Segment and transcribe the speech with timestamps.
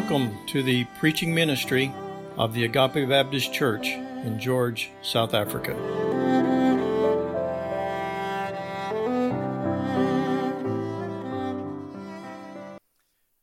[0.00, 1.92] Welcome to the preaching ministry
[2.36, 5.72] of the Agape Baptist Church in George, South Africa.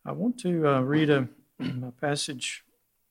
[0.06, 1.28] I want to uh, read a,
[1.60, 2.64] a, passage,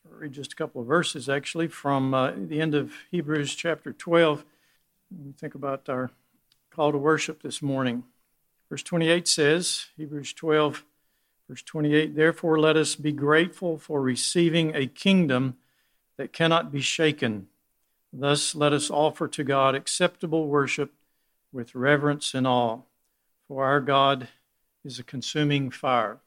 [0.08, 4.42] read just a couple of verses actually, from uh, the end of Hebrews chapter 12.
[5.22, 6.10] We think about our
[6.70, 8.04] call to worship this morning.
[8.70, 10.82] Verse 28 says, Hebrews 12,
[11.48, 15.56] verse 28, Therefore let us be grateful for receiving a kingdom
[16.16, 17.48] that cannot be shaken.
[18.12, 20.92] Thus let us offer to God acceptable worship
[21.52, 22.80] with reverence and awe,
[23.48, 24.28] for our God
[24.84, 26.18] is a consuming fire.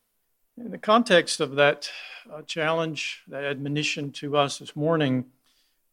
[0.57, 1.89] In the context of that
[2.31, 5.25] uh, challenge, that admonition to us this morning,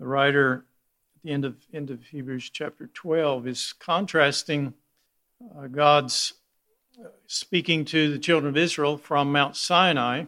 [0.00, 0.64] the writer
[1.16, 4.75] at the end of, end of Hebrews chapter 12 is contrasting
[5.56, 6.34] uh, God's
[7.27, 10.25] speaking to the children of Israel from Mount Sinai,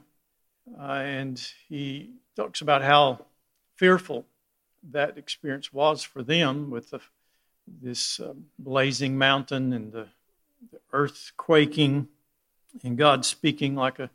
[0.78, 3.27] uh, and he talks about how
[3.77, 4.27] fearful
[4.91, 7.00] that experience was for them with the,
[7.83, 10.09] this uh, blazing mountain and the,
[10.72, 12.09] the earth quaking,
[12.84, 14.11] and God speaking like a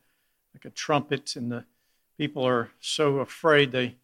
[0.54, 1.64] like a trumpet, and the
[2.18, 3.96] people are so afraid they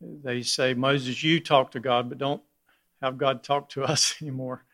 [0.00, 2.42] they say, Moses, you talk to God, but don't
[3.00, 4.64] have God talk to us anymore.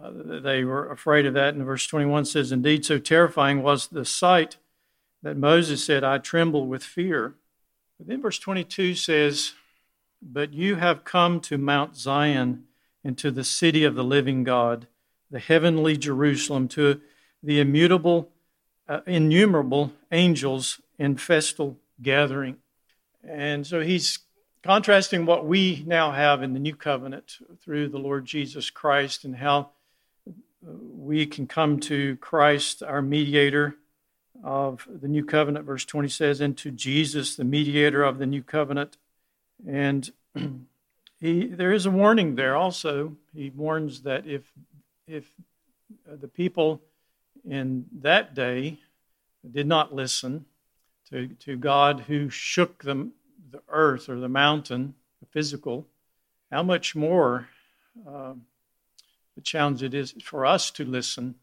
[0.00, 1.54] Uh, they were afraid of that.
[1.54, 4.56] And verse 21 says, Indeed, so terrifying was the sight
[5.22, 7.34] that Moses said, I tremble with fear.
[7.98, 9.52] But then verse 22 says,
[10.20, 12.64] But you have come to Mount Zion
[13.02, 14.86] and to the city of the living God,
[15.30, 17.00] the heavenly Jerusalem, to
[17.42, 18.30] the immutable
[18.88, 22.56] uh, innumerable angels in festal gathering.
[23.24, 24.20] And so he's
[24.62, 29.36] contrasting what we now have in the new covenant through the Lord Jesus Christ and
[29.36, 29.70] how
[30.62, 33.76] we can come to Christ, our mediator
[34.42, 35.66] of the new covenant.
[35.66, 38.96] Verse 20 says, and to Jesus, the mediator of the new covenant.
[39.66, 40.10] And
[41.20, 43.16] he, there is a warning there also.
[43.34, 44.42] He warns that if,
[45.06, 45.30] if
[46.06, 46.80] the people
[47.48, 48.78] in that day
[49.48, 50.44] did not listen
[51.10, 53.10] to, to God who shook the,
[53.50, 55.86] the earth or the mountain, the physical,
[56.50, 57.48] how much more
[58.08, 58.34] uh,
[59.36, 61.36] the challenge it is for us to listen,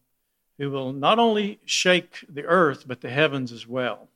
[0.57, 4.09] who will not only shake the earth, but the heavens as well.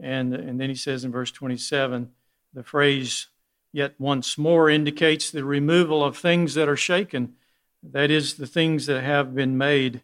[0.00, 2.10] And, and then he says in verse 27
[2.54, 3.26] the phrase,
[3.72, 7.34] yet once more, indicates the removal of things that are shaken,
[7.82, 10.02] that is, the things that have been made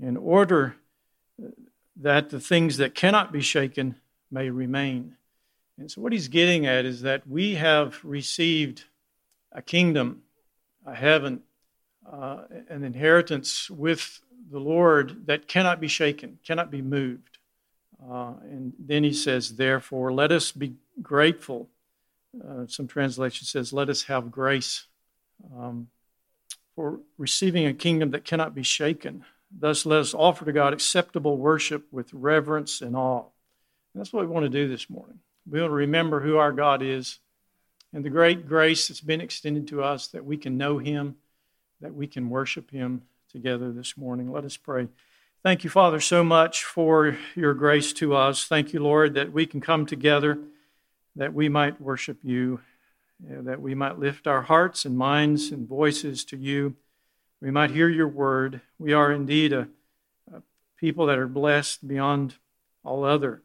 [0.00, 0.76] in order
[1.96, 3.96] that the things that cannot be shaken
[4.30, 5.16] may remain.
[5.78, 8.84] And so, what he's getting at is that we have received
[9.50, 10.22] a kingdom,
[10.86, 11.42] a heaven,
[12.10, 14.20] uh, an inheritance with
[14.50, 17.38] the Lord that cannot be shaken, cannot be moved.
[18.02, 21.68] Uh, and then he says, therefore, let us be grateful.
[22.36, 24.86] Uh, some translation says, let us have grace
[25.56, 25.88] um,
[26.74, 29.24] for receiving a kingdom that cannot be shaken.
[29.56, 33.24] Thus, let us offer to God acceptable worship with reverence and awe.
[33.94, 35.18] And that's what we want to do this morning.
[35.48, 37.18] We want to remember who our God is
[37.92, 41.16] and the great grace that's been extended to us that we can know Him,
[41.82, 44.32] that we can worship Him together this morning.
[44.32, 44.88] Let us pray.
[45.42, 48.46] Thank you, Father, so much for your grace to us.
[48.46, 50.38] Thank you, Lord, that we can come together,
[51.16, 52.60] that we might worship you,
[53.28, 56.76] eh, that we might lift our hearts and minds and voices to you
[57.42, 58.60] we might hear your word.
[58.78, 59.66] We are indeed a,
[60.32, 60.42] a,
[60.76, 62.36] people that are blessed beyond
[62.84, 63.42] all other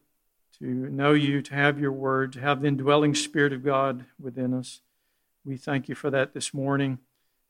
[0.60, 4.54] to know you, to have your word, to have the indwelling Spirit of God within
[4.54, 4.82] us.
[5.44, 7.00] We thank you for that this morning.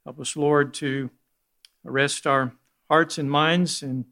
[0.07, 1.09] Help us, Lord, to
[1.85, 2.53] arrest our
[2.90, 4.06] hearts and minds and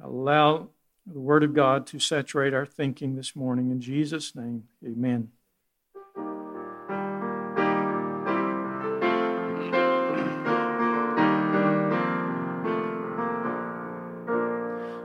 [0.00, 0.68] allow
[1.04, 3.72] the Word of God to saturate our thinking this morning.
[3.72, 5.30] In Jesus' name, amen.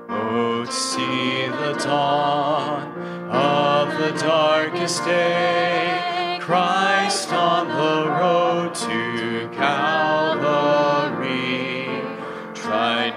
[0.08, 2.92] Oh, see the dawn
[3.32, 5.61] of the darkest day,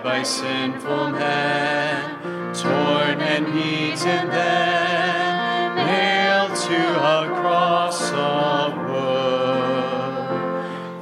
[0.05, 10.29] by sinful men, torn and beaten then, nailed to a cross of wood.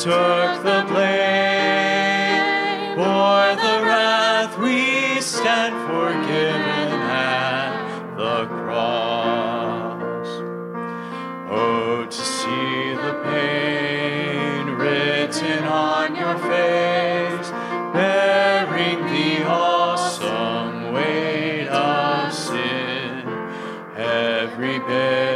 [0.00, 0.39] took the blame,
[24.78, 25.29] prepare.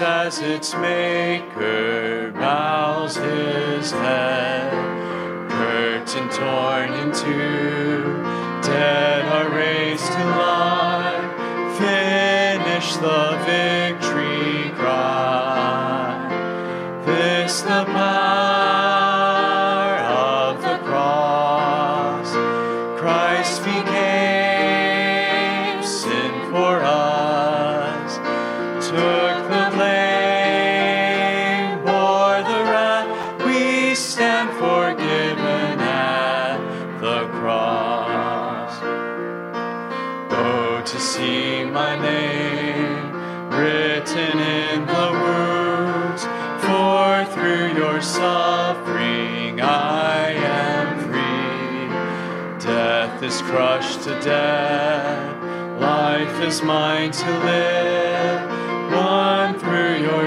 [0.00, 4.72] As its maker bows his head.
[5.50, 8.22] Curtain torn in two,
[8.62, 9.19] dead
[54.04, 60.26] to death, life is mine to live, won through your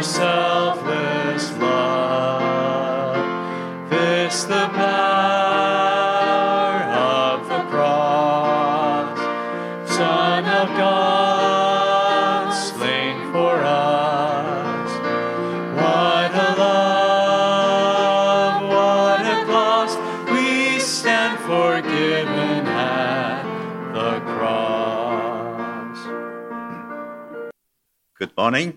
[28.44, 28.74] morning.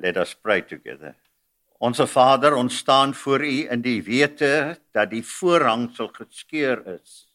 [0.00, 1.12] Let us pray together.
[1.84, 7.26] Onse Vader, ons staan voor U in die wete dat die voorhangsel geskeur is.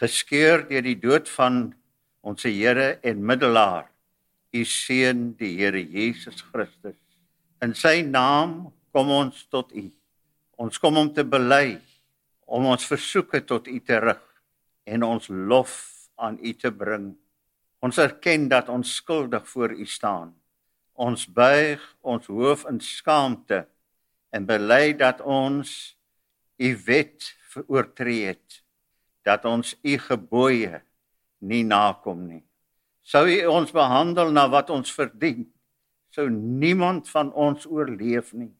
[0.00, 1.74] Geskeur deur die dood van
[2.24, 3.90] ons Here en middelaar,
[4.56, 6.96] U seun, die Here Jesus Christus.
[7.60, 9.86] In sy naam kom ons tot U.
[10.56, 11.82] Ons kom om te bely,
[12.48, 14.24] om ons versoeke tot U te rig
[14.88, 15.74] en ons lof
[16.16, 17.10] aan U te bring.
[17.84, 20.32] Ons erken dat ons skuldig voor U staan.
[20.94, 23.64] Ons buig ons hoof in skaamte
[24.32, 25.96] en bely dat ons
[26.60, 28.62] u wet veroortree het,
[29.24, 30.82] dat ons u gebooie
[31.40, 32.44] nie nakom nie.
[33.02, 35.46] Sou u ons behandel na wat ons verdien,
[36.12, 38.52] sou niemand van ons oorleef nie.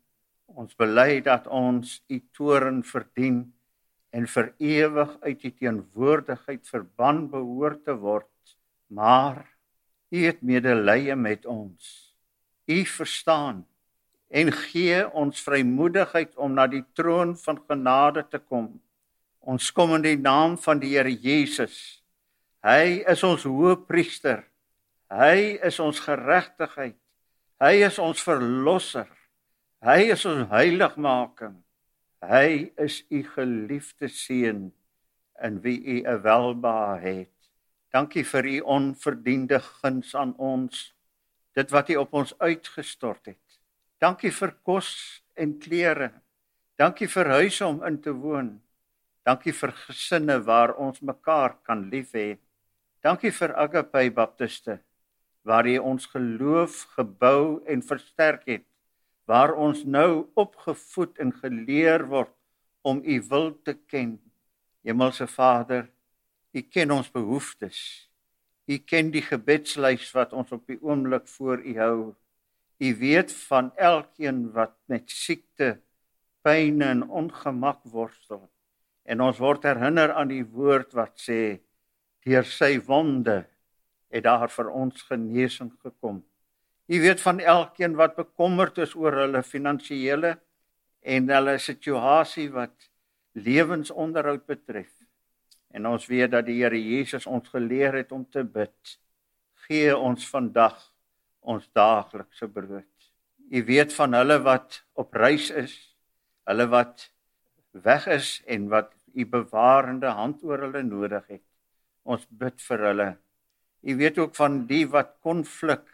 [0.52, 3.44] Ons bely dat ons u toorn verdien
[4.12, 8.56] en vir ewig uit u teenwoordigheid verban behoort te word,
[8.92, 9.46] maar
[10.12, 12.11] u het medelee met ons.
[12.68, 13.64] U verstaan
[14.32, 18.70] en gee ons vrymoedigheid om na die troon van genade te kom.
[19.40, 22.02] Ons kom in die naam van die Here Jesus.
[22.62, 24.44] Hy is ons hoëpriester.
[25.12, 26.96] Hy is ons geregtigheid.
[27.60, 29.10] Hy is ons verlosser.
[29.82, 31.58] Hy is ons heiligmaking.
[32.22, 34.70] Hy is u geliefde seun
[35.42, 37.34] in wie u 'n welbehae het.
[37.92, 40.94] Dankie vir u onverdiende guns aan ons.
[41.54, 43.58] Dit wat u op ons uitgestort het.
[44.00, 46.10] Dankie vir kos en klere.
[46.80, 48.54] Dankie vir huise om in te woon.
[49.22, 52.38] Dankie vir gesinne waar ons mekaar kan lief hê.
[53.02, 54.80] Dankie vir Agape Baptiste
[55.42, 58.66] waar jy ons geloof gebou en versterk het.
[59.26, 62.32] Waar ons nou opgevoed en geleer word
[62.82, 64.16] om u wil te ken.
[64.82, 65.86] Hemelse Vader,
[66.52, 68.08] u ken ons behoeftes.
[68.70, 71.96] U ken die gebedslys wat ons op die oomblik voor u hou.
[72.82, 75.76] U weet van elkeen wat met siekte,
[76.42, 78.48] pyn en ongemak worstel.
[79.04, 81.58] En ons word herinner aan die woord wat sê
[82.22, 83.42] deur sy wonde
[84.12, 86.22] het daar vir ons genesing gekom.
[86.86, 90.36] U weet van elkeen wat bekommerd is oor hulle finansiële
[91.02, 92.90] en hulle situasie wat
[93.32, 94.90] lewensonderhoud betref.
[95.72, 98.96] En ons weet dat die Here Jesus ons geleer het om te bid.
[99.66, 100.76] Gee ons vandag
[101.40, 102.88] ons daaglikse brood.
[103.52, 105.74] U weet van hulle wat op reis is,
[106.48, 107.08] hulle wat
[107.84, 111.44] weg is en wat u bewarende hand oor hulle nodig het.
[112.04, 113.08] Ons bid vir hulle.
[113.82, 115.84] U weet ook van die wat konflik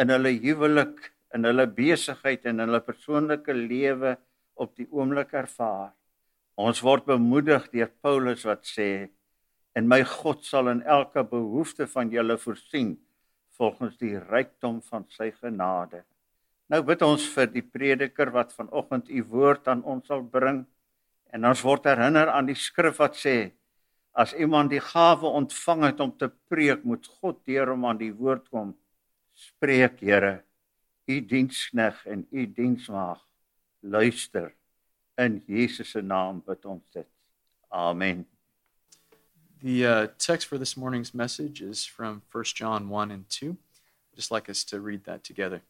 [0.00, 0.98] in hulle huwelik,
[1.34, 4.16] in hulle besigheid en in hulle persoonlike lewe
[4.60, 5.92] op die oomblik ervaar.
[6.56, 9.10] Ons word bemoedig deur Paulus wat sê
[9.76, 12.96] en my God sal in elke behoefte van julle voorsien
[13.58, 16.02] volgens die rykdom van sy genade.
[16.70, 20.64] Nou bid ons vir die prediker wat vanoggend u woord aan ons sal bring
[21.30, 23.52] En ons word herinner aan die skrif wat sê
[24.20, 28.10] as iemand die gawe ontvang het om te preek, moet God deur hom aan die
[28.10, 28.72] woord kom.
[29.38, 30.42] Spreek, Here,
[31.06, 33.22] u dienskneg en u diensmaag
[33.86, 34.50] luister.
[35.20, 37.06] In Jesus naam bid ons dit.
[37.70, 38.24] Amen.
[39.60, 43.50] The uh, text for this morning's message is from 1 John 1 and 2.
[43.50, 45.60] I'd just like us to read that together.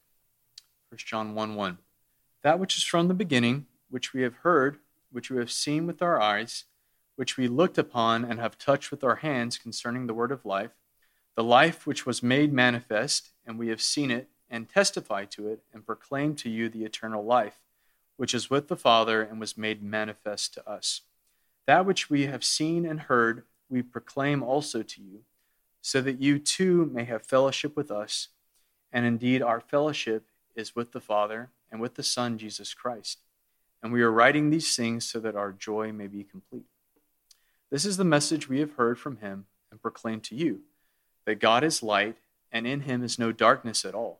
[0.91, 1.79] 1 John 1 1.
[2.43, 4.79] That which is from the beginning, which we have heard,
[5.11, 6.67] which we have seen with our eyes,
[7.17, 10.77] which we looked upon and have touched with our hands concerning the word of life,
[11.35, 15.65] the life which was made manifest, and we have seen it, and testify to it,
[15.75, 17.59] and proclaim to you the eternal life,
[18.21, 21.01] which is with the Father and was made manifest to us.
[21.67, 25.21] That which we have seen and heard, we proclaim also to you,
[25.81, 28.29] so that you too may have fellowship with us.
[28.93, 33.21] And indeed, our fellowship is with the Father and with the Son, Jesus Christ.
[33.83, 36.67] And we are writing these things so that our joy may be complete.
[37.71, 40.61] This is the message we have heard from him and proclaim to you
[41.25, 42.19] that God is light,
[42.53, 44.20] and in him is no darkness at all.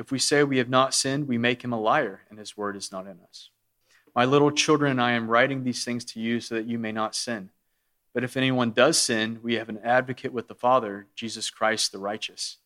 [0.00, 2.74] If we say we have not sinned, we make him a liar, and his word
[2.74, 3.50] is not in us.
[4.14, 7.14] My little children, I am writing these things to you so that you may not
[7.14, 7.50] sin.
[8.14, 11.98] But if anyone does sin, we have an advocate with the Father, Jesus Christ the
[11.98, 12.56] righteous.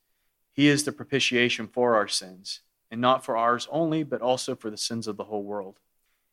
[0.52, 4.70] He is the propitiation for our sins, and not for ours only, but also for
[4.70, 5.80] the sins of the whole world.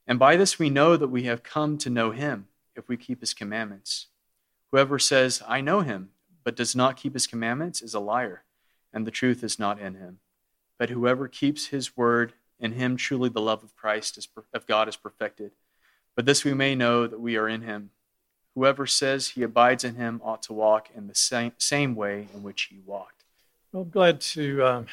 [0.05, 3.21] And by this we know that we have come to know him, if we keep
[3.21, 4.05] his commandments.
[4.69, 6.11] Whoever says, I know him,
[6.43, 8.43] but does not keep his commandments, is a liar,
[8.93, 10.19] and the truth is not in him.
[10.81, 14.89] But whoever keeps his word, in him truly the love of Christ is, of God
[14.89, 15.51] is perfected.
[16.15, 17.91] But this we may know that we are in him.
[18.55, 22.41] Whoever says he abides in him ought to walk in the same, same way in
[22.41, 23.25] which he walked.
[23.71, 24.83] Well, I'm glad to uh,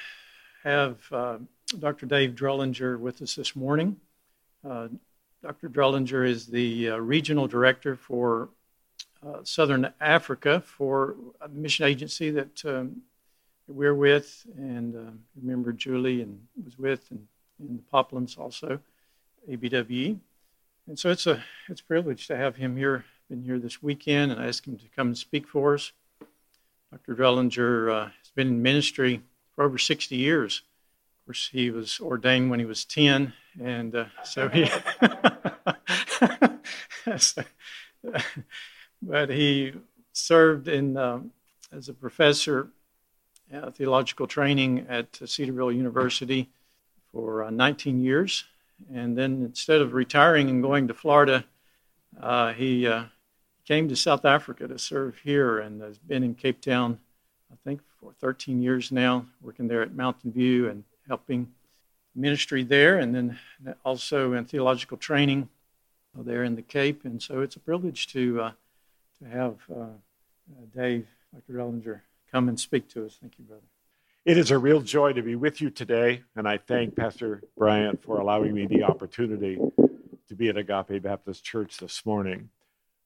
[0.62, 1.38] have uh,
[1.78, 2.04] Dr.
[2.04, 3.96] Dave Drullinger with us this morning.
[4.68, 4.88] Uh,
[5.42, 5.70] Dr.
[5.70, 8.50] Drullinger is the uh, regional director for
[9.26, 13.04] uh, Southern Africa for a mission agency that um,
[13.68, 15.10] we're with, and uh,
[15.40, 17.26] remember Julie and was with, and,
[17.58, 18.80] and the Poplins also,
[19.48, 20.18] ABWE.
[20.86, 23.04] And so it's a it's a privilege to have him here.
[23.28, 25.92] Been here this weekend, and I asked him to come and speak for us.
[26.90, 27.14] Dr.
[27.14, 29.20] Drullinger uh, has been in ministry
[29.54, 30.62] for over 60 years.
[31.20, 34.70] Of course, he was ordained when he was 10, and uh, so he.
[37.18, 37.44] so,
[39.02, 39.74] but he
[40.14, 41.32] served in um,
[41.70, 42.70] as a professor
[43.72, 46.48] theological training at Cedarville University
[47.12, 48.44] for uh, 19 years,
[48.92, 51.44] and then instead of retiring and going to Florida,
[52.20, 53.04] uh, he uh,
[53.66, 56.98] came to South Africa to serve here and has been in Cape Town,
[57.52, 61.48] I think, for 13 years now, working there at Mountain View and helping
[62.14, 63.38] ministry there, and then
[63.84, 65.48] also in theological training
[66.14, 67.04] there in the Cape.
[67.04, 68.52] And so it's a privilege to uh,
[69.20, 69.86] to have uh,
[70.74, 71.52] Dave, Dr.
[71.52, 72.00] Drullinger,
[72.30, 73.18] come and speak to us.
[73.20, 73.62] Thank you, brother.
[74.24, 78.02] It is a real joy to be with you today, and I thank Pastor Bryant
[78.02, 79.58] for allowing me the opportunity
[80.28, 82.50] to be at Agape Baptist Church this morning.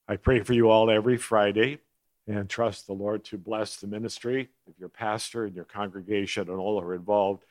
[0.07, 1.79] I pray for you all every Friday
[2.27, 6.57] and trust the Lord to bless the ministry of your pastor and your congregation and
[6.57, 7.45] all who are involved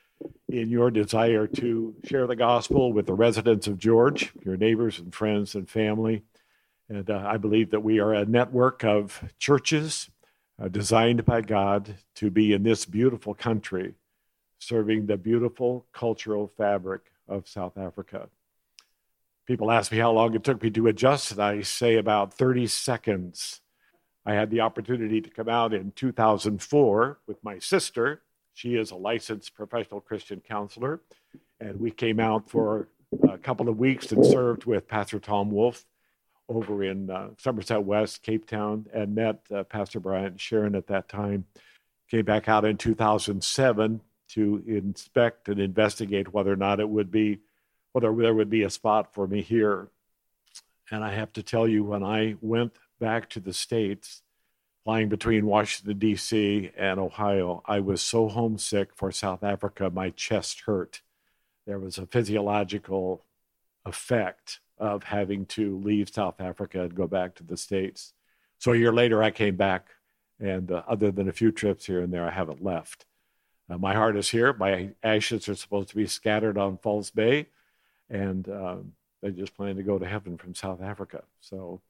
[0.49, 5.15] in your desire to share the gospel with the residents of George, your neighbors and
[5.15, 6.23] friends and family.
[6.89, 10.11] And uh, I believe that we are a network of churches
[10.61, 13.95] uh, designed by God to be in this beautiful country,
[14.59, 18.29] serving the beautiful cultural fabric of South Africa.
[19.47, 22.67] People ask me how long it took me to adjust, and I say about 30
[22.67, 23.61] seconds.
[24.25, 28.23] I had the opportunity to come out in 2004 with my sister
[28.55, 31.01] she is a licensed professional Christian counselor.
[31.61, 32.89] And we came out for
[33.29, 35.85] a couple of weeks and served with Pastor Tom Wolf
[36.57, 41.09] over in uh, Somerset West, Cape Town, and met uh, Pastor Bryant Sharon at that
[41.09, 41.45] time.
[42.11, 47.41] Came back out in 2007 to inspect and investigate whether or not it would be,
[47.93, 49.89] whether there would be a spot for me here.
[50.91, 54.23] And I have to tell you, when I went back to the States,
[54.85, 56.71] flying between Washington, D.C.
[56.77, 61.03] and Ohio, I was so homesick for South Africa, my chest hurt.
[61.67, 63.25] There was a physiological
[63.85, 68.15] effect of having to leave South Africa and go back to the States.
[68.59, 69.91] So a year later, I came back,
[70.41, 73.07] and uh, other than a few trips here and there, I haven't left.
[73.71, 74.53] Uh, my heart is here.
[74.53, 77.47] My ashes are supposed to be scattered on False Bay,
[78.11, 78.93] and um,
[79.25, 81.23] I just plan to go to heaven from South Africa.
[81.39, 81.81] So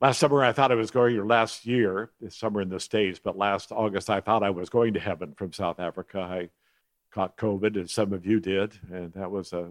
[0.00, 3.18] last summer, I thought I was going, or last year, this summer in the States,
[3.18, 6.20] but last August, I thought I was going to heaven from South Africa.
[6.20, 6.50] I
[7.10, 9.70] caught COVID, and some of you did, and that was a,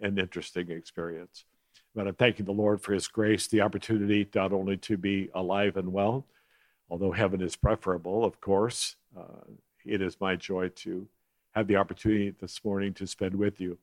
[0.00, 1.44] an interesting experience.
[1.94, 5.76] But I'm thanking the Lord for His grace, the opportunity not only to be alive
[5.76, 6.26] and well,
[6.90, 8.96] although heaven is preferable, of course.
[9.16, 9.52] Uh,
[9.84, 11.08] it is my joy to
[11.54, 13.78] have the opportunity this morning to spend with you.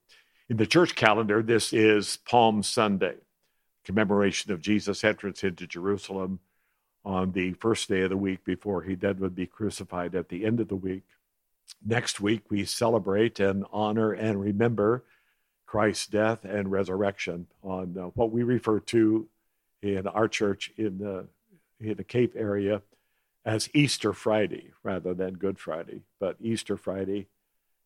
[0.50, 3.15] In the church calendar, this is Palm Sunday,
[3.83, 6.39] commemoration of Jesus' entrance into Jerusalem
[7.03, 10.45] on the first day of the week before he then would be crucified at the
[10.45, 11.03] end of the week.
[11.83, 15.03] Next week, we celebrate and honor and remember
[15.75, 19.27] Christ's death and resurrection on uh, what we refer to
[19.82, 21.27] in our church in the,
[21.82, 22.82] in the Cape area
[23.44, 27.27] as Easter Friday rather than Good Friday, but Easter Friday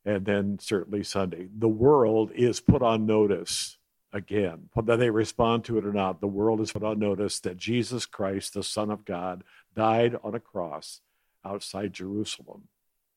[0.06, 1.48] and then certainly Sunday.
[1.58, 3.80] The world is put on notice
[4.14, 6.22] again, whether they respond to it or not.
[6.22, 9.44] The world is put on notice that Jesus Christ, the Son of God,
[9.76, 11.02] died on a cross
[11.44, 12.68] outside Jerusalem.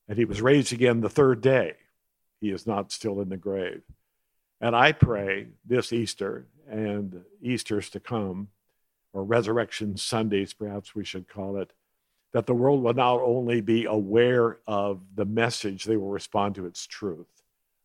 [0.07, 1.73] And he was raised again the third day.
[2.41, 3.83] He is not still in the grave.
[4.63, 8.47] And I pray this Easter and Easter's to come,
[9.11, 11.73] or Resurrection Sundays, perhaps we should call it,
[12.31, 16.65] that the world will not only be aware of the message, they will respond to
[16.65, 17.27] its truth.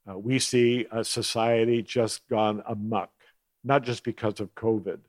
[0.08, 3.10] Uh, we see a society just gone amuck,
[3.64, 5.00] not just because of COVID,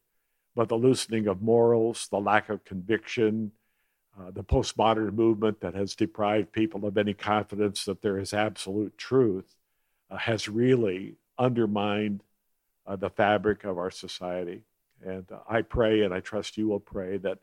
[0.55, 3.51] but the loosening of morals, the lack of conviction,
[4.19, 8.97] uh, the postmodern movement that has deprived people of any confidence that there is absolute
[8.97, 9.55] truth
[10.09, 12.21] uh, has really undermined
[12.85, 14.61] uh, the fabric of our society.
[15.03, 17.39] And uh, I pray, and I trust you will pray, that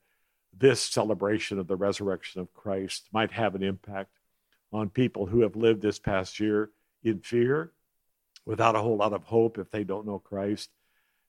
[0.57, 4.11] this celebration of the resurrection of Christ might have an impact
[4.73, 6.71] on people who have lived this past year
[7.03, 7.73] in fear,
[8.45, 10.71] without a whole lot of hope if they don't know Christ.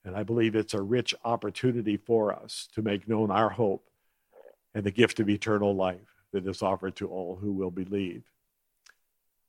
[0.06, 3.90] And I believe it's a rich opportunity for us to make known our hope
[4.74, 8.24] and the gift of eternal life that is offered to all who will believe.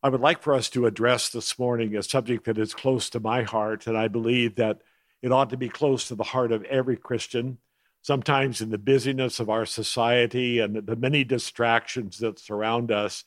[0.00, 3.20] I would like for us to address this morning a subject that is close to
[3.20, 4.80] my heart, and I believe that
[5.22, 7.58] it ought to be close to the heart of every Christian.
[8.00, 13.24] Sometimes, in the busyness of our society and the many distractions that surround us,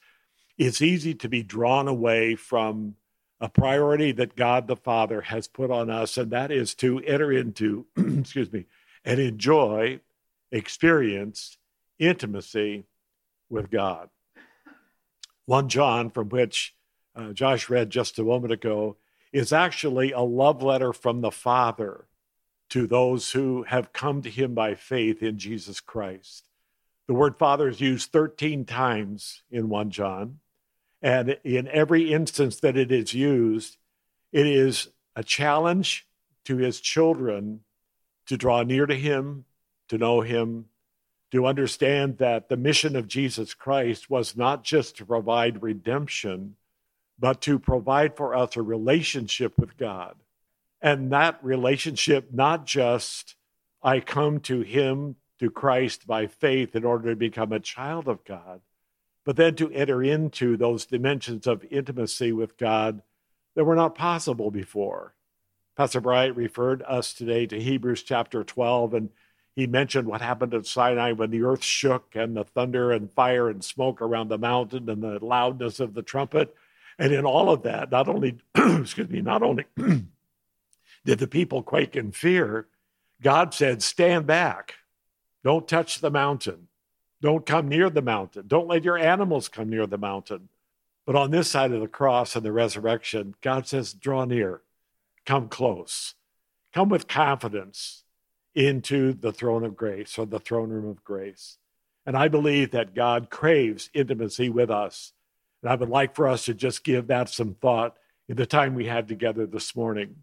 [0.58, 2.96] it's easy to be drawn away from
[3.42, 7.34] a priority that God the Father has put on us, and that is to enter
[7.34, 8.66] into, excuse me,
[9.04, 10.00] and enjoy,
[10.54, 11.58] experience
[12.00, 12.86] intimacy
[13.50, 14.10] with God.
[15.52, 16.74] 1 John, from which
[17.14, 18.96] uh, Josh read just a moment ago,
[19.34, 22.08] is actually a love letter from the Father
[22.70, 26.46] to those who have come to him by faith in Jesus Christ.
[27.06, 30.40] The word Father is used 13 times in 1 John.
[31.02, 33.76] And in every instance that it is used,
[34.32, 34.88] it is
[35.18, 36.08] a challenge
[36.46, 37.66] to his children
[38.28, 39.44] to draw near to him,
[39.90, 40.68] to know him,
[41.32, 46.56] to understand that the mission of Jesus Christ was not just to provide redemption,
[47.18, 50.16] but to provide for us a relationship with God.
[50.82, 53.36] And that relationship, not just
[53.82, 58.24] I come to Him, to Christ by faith in order to become a child of
[58.26, 58.62] God,
[59.26, 63.02] but then to enter into those dimensions of intimacy with God
[63.56, 65.16] that were not possible before.
[65.76, 69.10] Pastor Bryant referred us today to Hebrews chapter 12, and
[69.56, 73.50] he mentioned what happened at Sinai when the earth shook and the thunder and fire
[73.50, 76.56] and smoke around the mountain and the loudness of the trumpet.
[76.98, 79.66] And in all of that, not only, excuse me, not only
[81.06, 82.68] did the people quake in fear,
[83.22, 84.76] God said, Stand back.
[85.44, 86.68] Don't touch the mountain.
[87.22, 88.46] Don't come near the mountain.
[88.48, 90.50] Don't let your animals come near the mountain.
[91.06, 94.62] But on this side of the cross and the resurrection, God says, Draw near,
[95.26, 96.16] come close,
[96.74, 98.04] come with confidence
[98.56, 101.58] into the throne of grace or the throne room of grace.
[102.06, 105.14] And I believe that God craves intimacy with us.
[105.62, 108.74] And I would like for us to just give that some thought in the time
[108.74, 110.16] we had together this morning.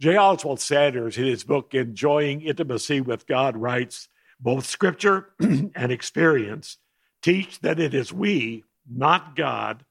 [0.00, 0.16] J.
[0.16, 4.08] Oswald Sanders, in his book Enjoying Intimacy with God, writes
[4.40, 6.78] both scripture and experience
[7.22, 9.84] teach that it is we, not God,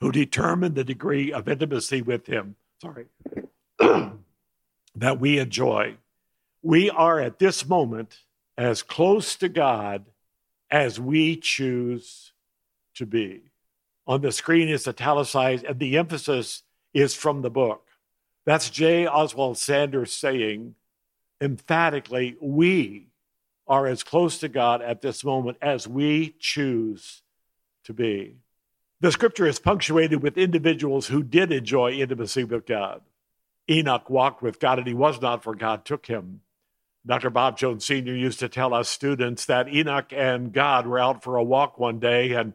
[0.00, 2.56] who determine the degree of intimacy with Him.
[2.80, 3.06] Sorry.
[4.96, 5.96] that we enjoy
[6.62, 8.20] we are at this moment
[8.56, 10.06] as close to God
[10.70, 12.32] as we choose
[12.94, 13.42] to be.
[14.06, 17.86] On the screen is italicized, and the emphasis is from the book.
[18.44, 19.06] That's J.
[19.06, 20.74] Oswald Sanders saying
[21.40, 23.08] emphatically, we
[23.66, 27.22] are as close to God at this moment as we choose
[27.84, 28.36] to be.
[29.00, 33.02] The scripture is punctuated with individuals who did enjoy intimacy with God.
[33.70, 36.40] Enoch walked with God and he was not, for God took him.
[37.04, 37.30] Dr.
[37.30, 38.14] Bob Jones Sr.
[38.14, 41.98] used to tell us students that Enoch and God were out for a walk one
[41.98, 42.52] day and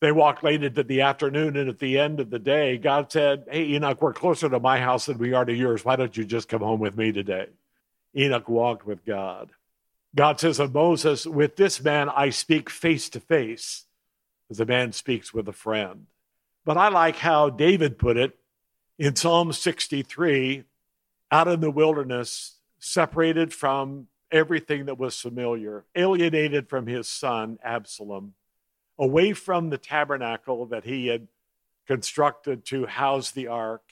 [0.00, 1.56] they walked late into the afternoon.
[1.56, 4.78] And at the end of the day, God said, Hey, Enoch, we're closer to my
[4.78, 5.84] house than we are to yours.
[5.84, 7.46] Why don't you just come home with me today?
[8.16, 9.50] Enoch walked with God.
[10.14, 13.84] God says of Moses, With this man I speak face to face,
[14.50, 16.06] as a man speaks with a friend.
[16.64, 18.36] But I like how David put it
[18.98, 20.64] in Psalm 63
[21.30, 22.55] out in the wilderness,
[22.86, 28.34] separated from everything that was familiar, alienated from his son Absalom,
[28.96, 31.26] away from the tabernacle that he had
[31.88, 33.82] constructed to house the ark,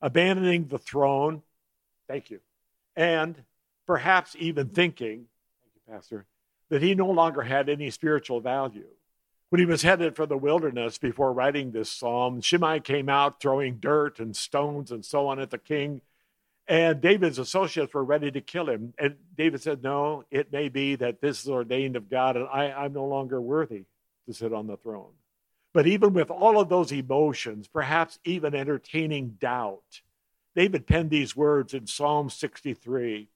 [0.00, 1.42] abandoning the throne.
[2.08, 2.40] Thank you.
[2.96, 3.40] And
[3.86, 5.26] perhaps even thinking
[5.60, 6.26] thank you, Pastor,
[6.68, 8.88] that he no longer had any spiritual value.
[9.50, 13.76] When he was headed for the wilderness before writing this psalm, Shimei came out throwing
[13.76, 16.00] dirt and stones and so on at the king.
[16.72, 18.94] And David's associates were ready to kill him.
[18.98, 22.72] And David said, No, it may be that this is ordained of God, and I,
[22.72, 23.84] I'm no longer worthy
[24.26, 25.12] to sit on the throne.
[25.74, 30.00] But even with all of those emotions, perhaps even entertaining doubt,
[30.56, 33.28] David penned these words in Psalm 63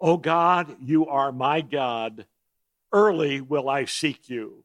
[0.00, 2.24] O God, you are my God.
[2.90, 4.64] Early will I seek you.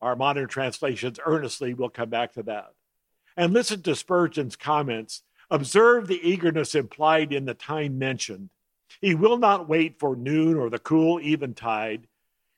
[0.00, 2.72] Our modern translations earnestly will come back to that.
[3.36, 5.22] And listen to Spurgeon's comments.
[5.50, 8.50] Observe the eagerness implied in the time mentioned.
[9.00, 12.06] He will not wait for noon or the cool eventide.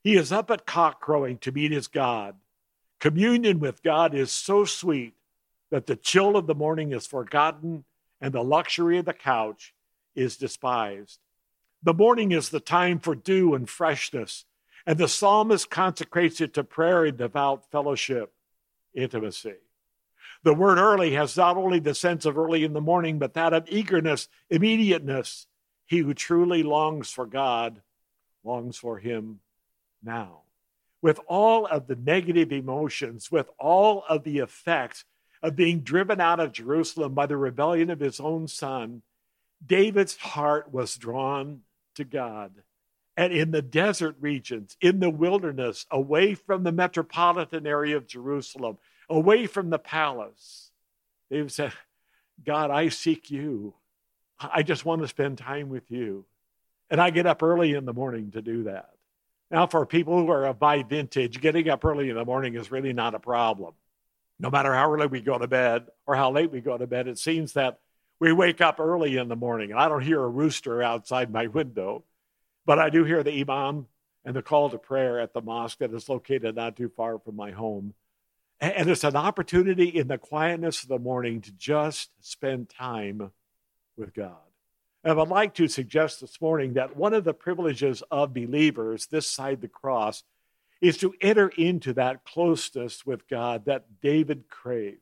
[0.02, 2.36] He is up at cock crowing to meet his God.
[3.00, 5.14] Communion with God is so sweet
[5.70, 7.84] that the chill of the morning is forgotten
[8.20, 9.74] and the luxury of the couch
[10.14, 11.18] is despised.
[11.82, 14.44] The morning is the time for dew and freshness,
[14.86, 18.32] and the psalmist consecrates it to prayer and devout fellowship,
[18.94, 19.54] intimacy.
[20.44, 23.52] The word early has not only the sense of early in the morning, but that
[23.52, 25.46] of eagerness, immediateness.
[25.86, 27.82] He who truly longs for God
[28.44, 29.40] longs for Him
[30.02, 30.40] now.
[31.00, 35.04] With all of the negative emotions, with all of the effects
[35.42, 39.02] of being driven out of Jerusalem by the rebellion of his own son,
[39.64, 41.62] David's heart was drawn
[41.96, 42.52] to God.
[43.16, 48.78] And in the desert regions, in the wilderness, away from the metropolitan area of Jerusalem,
[49.12, 50.70] away from the palace,
[51.30, 51.72] they've said,
[52.44, 53.74] God, I seek you.
[54.40, 56.24] I just want to spend time with you.
[56.90, 58.90] And I get up early in the morning to do that.
[59.50, 62.72] Now, for people who are of my vintage, getting up early in the morning is
[62.72, 63.74] really not a problem.
[64.40, 67.06] No matter how early we go to bed or how late we go to bed,
[67.06, 67.78] it seems that
[68.18, 71.48] we wake up early in the morning, and I don't hear a rooster outside my
[71.48, 72.04] window,
[72.64, 73.88] but I do hear the imam
[74.24, 77.36] and the call to prayer at the mosque that is located not too far from
[77.36, 77.94] my home.
[78.62, 83.32] And it's an opportunity in the quietness of the morning to just spend time
[83.96, 84.36] with God.
[85.02, 89.26] And I'd like to suggest this morning that one of the privileges of believers this
[89.26, 90.22] side the cross
[90.80, 94.98] is to enter into that closeness with God that David craved.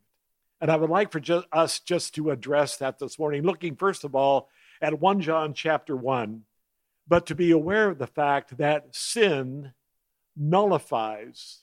[0.63, 4.05] And I would like for just, us just to address that this morning, looking first
[4.05, 4.49] of all
[4.81, 6.45] at 1 John chapter 1,
[7.07, 9.75] but to be aware of the fact that sin
[10.35, 11.59] nullifies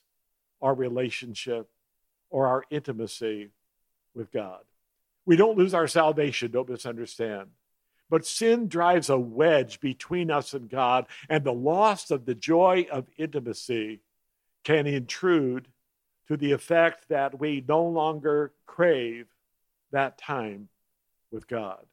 [0.62, 1.72] our relationship
[2.30, 3.50] or our intimacy
[4.14, 4.62] with God.
[5.26, 7.50] We don't lose our salvation, don't misunderstand.
[8.10, 12.88] But sin drives a wedge between us and God, and the loss of the joy
[12.90, 14.00] of intimacy
[14.64, 15.68] can intrude
[16.28, 19.28] to the effect that we no longer crave
[19.92, 20.70] that time
[21.32, 21.86] with God.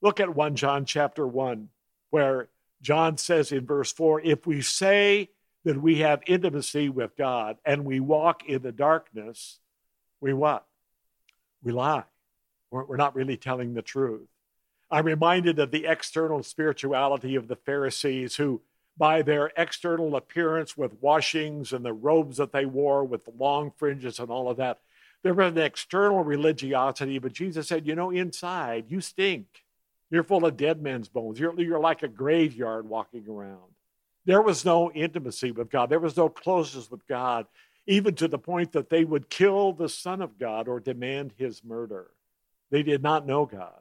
[0.00, 1.68] Look at 1 John chapter 1,
[2.10, 2.48] where
[2.82, 5.30] John says in verse 4 if we say
[5.64, 9.60] that we have intimacy with God and we walk in the darkness,
[10.24, 10.64] we what?
[11.62, 12.04] We lie.
[12.70, 14.26] We're not really telling the truth.
[14.90, 18.62] I'm reminded of the external spirituality of the Pharisees who
[18.96, 24.18] by their external appearance with washings and the robes that they wore with long fringes
[24.18, 24.80] and all of that.
[25.22, 29.46] There was an external religiosity, but Jesus said, You know, inside, you stink.
[30.10, 31.38] You're full of dead men's bones.
[31.38, 33.74] You're, you're like a graveyard walking around.
[34.24, 37.46] There was no intimacy with God, there was no closeness with God,
[37.86, 41.62] even to the point that they would kill the Son of God or demand his
[41.62, 42.10] murder.
[42.70, 43.80] They did not know God.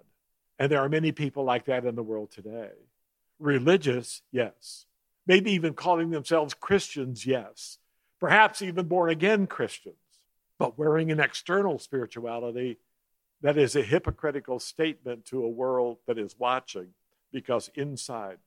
[0.60, 2.72] And there are many people like that in the world today.
[3.40, 4.86] Religious, yes
[5.26, 7.78] maybe even calling themselves Christians, yes,
[8.20, 9.96] perhaps even born again Christians,
[10.58, 12.78] but wearing an external spirituality
[13.42, 16.90] that is a hypocritical statement to a world that is watching
[17.32, 18.38] because inside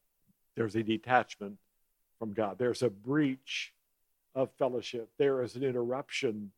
[0.55, 1.59] there's a detachment
[2.19, 2.57] from God.
[2.59, 3.73] There's a breach
[4.37, 6.53] of fellowship, there is an interruption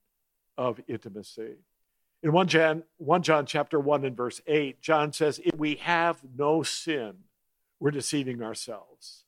[0.58, 1.54] of intimacy.
[2.22, 6.18] In 1 John, 1 John chapter 1 and verse 8, John says, If we have
[6.36, 7.14] no sin,
[7.78, 9.24] we're deceiving ourselves.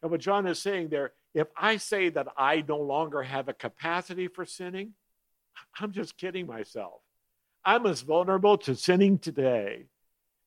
[0.00, 3.52] And what John is saying there, if I say that I no longer have a
[3.52, 4.94] capacity for sinning,
[5.80, 7.00] I'm just kidding myself.
[7.64, 9.86] I'm as vulnerable to sinning today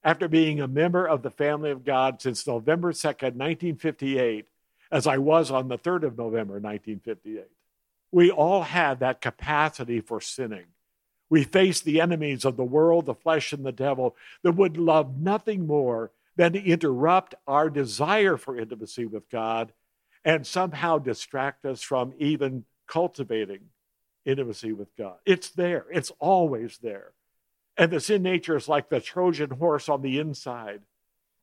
[0.03, 4.47] after being a member of the family of God since November 2nd, 1958,
[4.91, 7.45] as I was on the 3rd of November, 1958.
[8.11, 10.65] We all have that capacity for sinning.
[11.29, 15.17] We face the enemies of the world, the flesh, and the devil that would love
[15.17, 19.71] nothing more than to interrupt our desire for intimacy with God
[20.25, 23.69] and somehow distract us from even cultivating
[24.25, 25.15] intimacy with God.
[25.25, 27.13] It's there, it's always there.
[27.77, 30.81] And the sin nature is like the Trojan horse on the inside.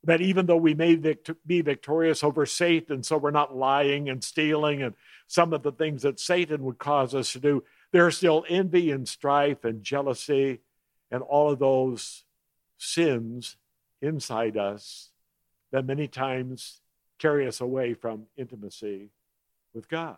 [0.05, 4.23] That even though we may vict- be victorious over Satan, so we're not lying and
[4.23, 4.95] stealing and
[5.27, 9.09] some of the things that Satan would cause us to do, there's still envy and
[9.09, 10.61] strife and jealousy
[11.11, 12.25] and all of those
[12.79, 13.57] sins
[14.01, 15.11] inside us
[15.73, 16.81] that many times
[17.19, 19.11] carry us away from intimacy
[19.75, 20.17] with God.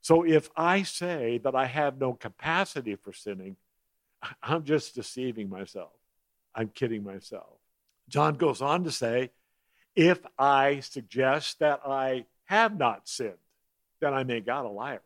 [0.00, 3.56] So if I say that I have no capacity for sinning,
[4.42, 5.92] I'm just deceiving myself.
[6.54, 7.58] I'm kidding myself.
[8.08, 9.30] John goes on to say,
[9.94, 13.34] if I suggest that I have not sinned,
[14.00, 15.02] then I make God a liar.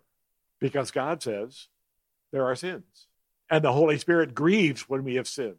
[0.60, 1.68] Because God says
[2.30, 3.06] there are sins.
[3.50, 5.56] And the Holy Spirit grieves when we have sinned.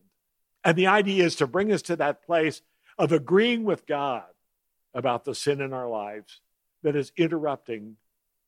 [0.64, 2.62] And the idea is to bring us to that place
[2.98, 4.24] of agreeing with God
[4.94, 6.40] about the sin in our lives
[6.84, 7.98] that is interrupting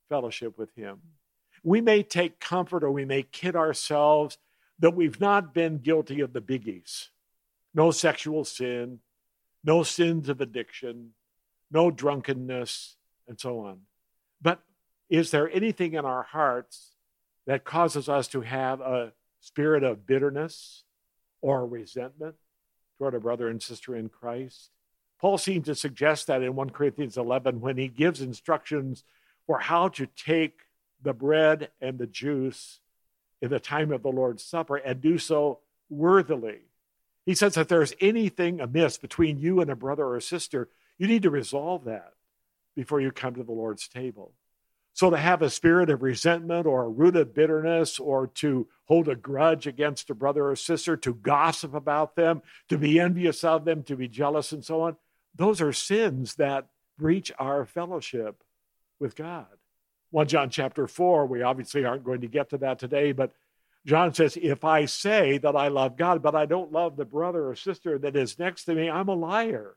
[0.08, 1.00] fellowship with Him.
[1.64, 4.38] We may take comfort or we may kid ourselves
[4.80, 7.10] that we've not been guilty of the biggies
[7.76, 9.00] no sexual sin,
[9.64, 11.12] no sins of addiction,
[11.70, 12.96] no drunkenness,
[13.28, 13.82] and so on.
[14.42, 14.62] But
[15.10, 16.96] is there anything in our hearts
[17.46, 19.12] that causes us to have a
[19.42, 20.84] spirit of bitterness
[21.42, 22.36] or resentment
[22.98, 24.72] toward a brother and sister in Christ?
[25.20, 29.04] Paul seems to suggest that in 1 Corinthians 11 when he gives instructions
[29.46, 30.62] for how to take
[31.02, 32.80] the bread and the juice
[33.42, 35.60] in the time of the Lord's Supper and do so
[35.90, 36.62] worthily.
[37.26, 41.08] He says that there's anything amiss between you and a brother or a sister, you
[41.08, 42.14] need to resolve that
[42.76, 44.34] before you come to the Lord's table.
[44.94, 49.10] So to have a spirit of resentment or a root of bitterness or to hold
[49.10, 53.66] a grudge against a brother or sister, to gossip about them, to be envious of
[53.66, 54.96] them, to be jealous, and so on,
[55.36, 58.42] those are sins that breach our fellowship
[58.98, 59.48] with God.
[60.12, 63.34] 1 John chapter 4, we obviously aren't going to get to that today, but
[63.86, 67.50] John says, If I say that I love God, but I don't love the brother
[67.50, 69.76] or sister that is next to me, I'm a liar.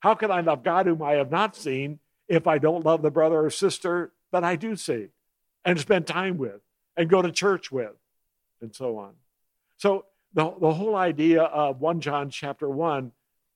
[0.00, 3.10] How can I love God whom I have not seen if I don't love the
[3.10, 5.08] brother or sister that I do see
[5.64, 6.60] and spend time with
[6.96, 7.94] and go to church with
[8.60, 9.14] and so on?
[9.78, 13.12] So the, the whole idea of 1 John chapter 1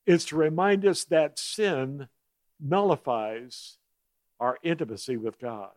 [0.07, 2.09] is to remind us that sin
[2.59, 3.77] nullifies
[4.39, 5.71] our intimacy with God.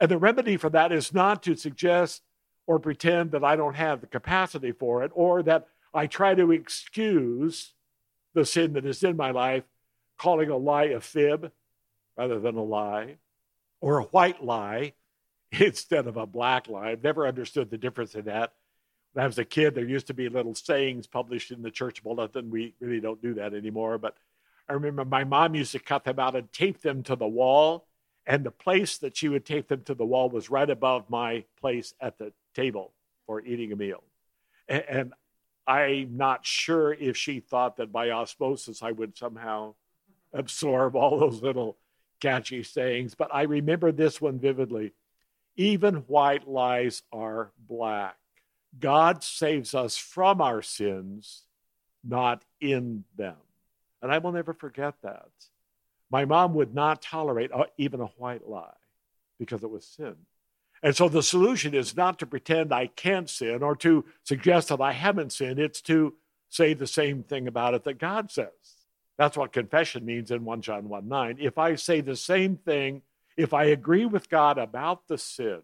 [0.00, 2.22] And the remedy for that is not to suggest
[2.66, 6.52] or pretend that I don't have the capacity for it or that I try to
[6.52, 7.72] excuse
[8.34, 9.64] the sin that is in my life,
[10.16, 11.52] calling a lie a fib
[12.16, 13.16] rather than a lie,
[13.80, 14.92] or a white lie
[15.52, 16.90] instead of a black lie.
[16.90, 18.52] I've never understood the difference in that.
[19.12, 22.02] When I was a kid, there used to be little sayings published in the church
[22.02, 22.50] bulletin.
[22.50, 23.98] We really don't do that anymore.
[23.98, 24.16] But
[24.68, 27.86] I remember my mom used to cut them out and tape them to the wall
[28.26, 31.44] and the place that she would tape them to the wall was right above my
[31.60, 32.92] place at the table
[33.26, 34.02] for eating a meal.
[34.68, 35.12] And, and
[35.66, 39.74] I'm not sure if she thought that by osmosis I would somehow
[40.32, 41.76] absorb all those little
[42.20, 44.92] catchy sayings, but I remember this one vividly.
[45.56, 48.16] Even white lies are black.
[48.78, 51.42] God saves us from our sins,
[52.02, 53.36] not in them.
[54.00, 55.28] And I will never forget that.
[56.10, 58.74] My mom would not tolerate uh, even a white lie
[59.38, 60.14] because it was sin.
[60.82, 64.80] And so the solution is not to pretend I can't sin or to suggest that
[64.80, 65.58] I haven't sinned.
[65.58, 66.14] It's to
[66.48, 68.48] say the same thing about it that God says.
[69.16, 71.36] That's what confession means in 1 John 1 9.
[71.40, 73.02] If I say the same thing,
[73.36, 75.60] if I agree with God about the sin,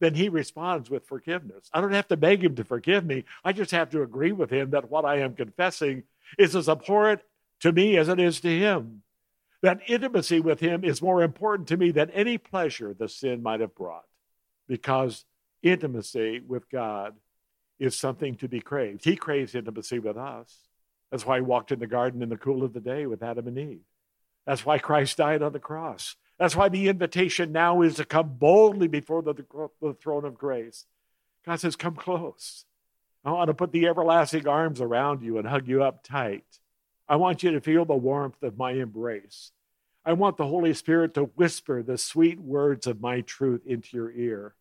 [0.00, 1.68] then he responds with forgiveness.
[1.72, 3.24] I don't have to beg him to forgive me.
[3.44, 6.04] I just have to agree with him that what I am confessing
[6.38, 7.22] is as abhorrent
[7.60, 9.02] to me as it is to him.
[9.64, 13.60] That intimacy with Him is more important to me than any pleasure the sin might
[13.60, 14.04] have brought,
[14.68, 15.24] because
[15.62, 17.14] intimacy with God
[17.78, 19.04] is something to be craved.
[19.04, 20.56] He craves intimacy with us.
[21.10, 23.48] That's why He walked in the garden in the cool of the day with Adam
[23.48, 23.80] and Eve.
[24.46, 26.16] That's why Christ died on the cross.
[26.38, 29.34] That's why the invitation now is to come boldly before the,
[29.80, 30.86] the throne of grace.
[31.46, 32.64] God says, Come close.
[33.24, 36.44] I want to put the everlasting arms around you and hug you up tight.
[37.08, 39.52] I want you to feel the warmth of my embrace.
[40.04, 44.12] I want the Holy Spirit to whisper the sweet words of my truth into your
[44.12, 44.54] ear.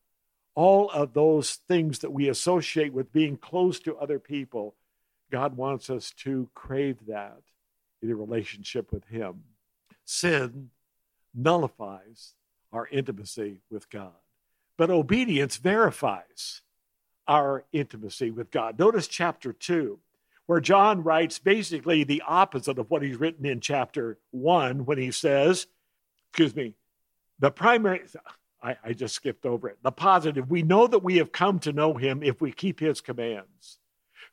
[0.55, 4.75] All of those things that we associate with being close to other people,
[5.31, 7.41] God wants us to crave that
[8.01, 9.43] in a relationship with Him.
[10.05, 10.69] Sin
[11.35, 12.35] nullifies
[12.71, 14.13] our intimacy with God,
[14.77, 16.61] but obedience verifies
[17.27, 18.77] our intimacy with God.
[18.79, 19.99] Notice chapter 2
[20.45, 25.11] where John writes basically the opposite of what he's written in chapter one when he
[25.11, 25.67] says,
[26.29, 26.73] excuse me,
[27.39, 28.01] the primary,
[28.61, 29.77] I, I, just skipped over it.
[29.83, 33.01] The positive, we know that we have come to know him if we keep his
[33.01, 33.79] commands.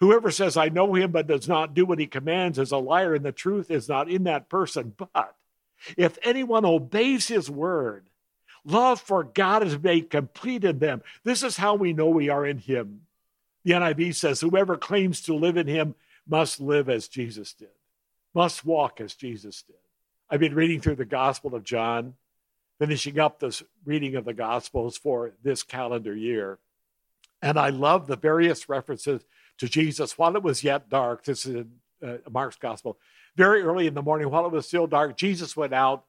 [0.01, 3.14] Whoever says, I know him but does not do what he commands is a liar,
[3.14, 4.94] and the truth is not in that person.
[4.96, 5.35] But
[5.96, 8.07] if anyone obeys his word,
[8.64, 11.03] love for God is made complete in them.
[11.25, 13.03] This is how we know we are in him.
[13.64, 15.94] The NIV says, Whoever claims to live in him
[16.27, 17.68] must live as Jesus did,
[18.35, 19.77] must walk as Jesus did.
[20.31, 22.14] I've been reading through the Gospel of John,
[22.79, 26.59] finishing up this reading of the Gospels for this calendar year.
[27.42, 29.25] And I love the various references
[29.59, 31.25] to Jesus while it was yet dark.
[31.25, 31.70] This is in
[32.03, 32.99] uh, Mark's Gospel.
[33.37, 36.05] Very early in the morning, while it was still dark, Jesus went out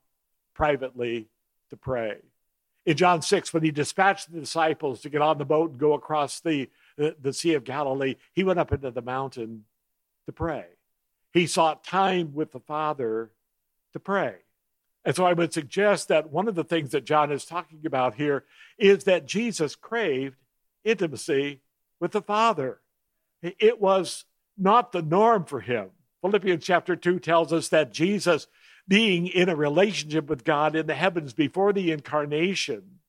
[0.53, 1.27] privately
[1.69, 2.17] to pray.
[2.85, 5.93] In John 6, when he dispatched the disciples to get on the boat and go
[5.93, 9.65] across the the, Sea of Galilee, he went up into the mountain
[10.25, 10.65] to pray.
[11.33, 13.31] He sought time with the Father
[13.93, 14.35] to pray.
[15.03, 18.15] And so I would suggest that one of the things that John is talking about
[18.15, 18.45] here
[18.77, 20.37] is that Jesus craved
[20.83, 21.61] intimacy
[21.99, 22.79] with the Father.
[23.41, 24.25] It was
[24.57, 25.89] not the norm for him.
[26.21, 28.45] Philippians chapter 2 tells us that Jesus,
[28.87, 32.99] being in a relationship with God in the heavens before the incarnation,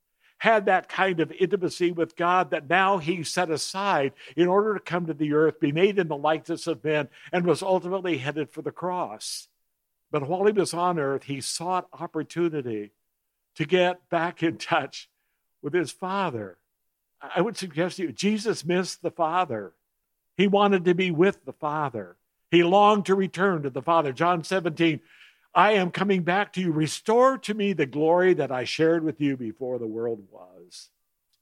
[0.42, 4.81] had that kind of intimacy with God that now he set aside in order to
[4.81, 8.50] come to the earth, be made in the likeness of men, and was ultimately headed
[8.50, 9.46] for the cross.
[10.11, 12.90] But while he was on earth, he sought opportunity
[13.55, 15.09] to get back in touch
[15.62, 16.59] with his Father.
[17.20, 19.74] I would suggest to you, Jesus missed the Father.
[20.37, 22.16] He wanted to be with the Father.
[22.50, 24.12] He longed to return to the Father.
[24.12, 24.98] John 17
[25.54, 26.72] I am coming back to you.
[26.72, 30.88] Restore to me the glory that I shared with you before the world was.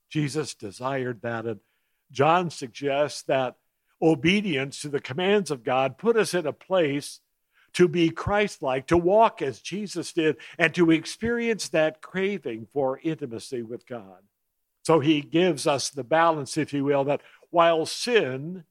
[0.08, 1.46] Jesus desired that.
[1.46, 1.60] And
[2.10, 3.56] John suggests that
[4.02, 7.20] obedience to the commands of God put us in a place
[7.74, 12.98] to be Christ like, to walk as Jesus did, and to experience that craving for
[13.04, 14.24] intimacy with God.
[14.82, 17.20] So he gives us the balance, if you will, that
[17.50, 18.64] while sin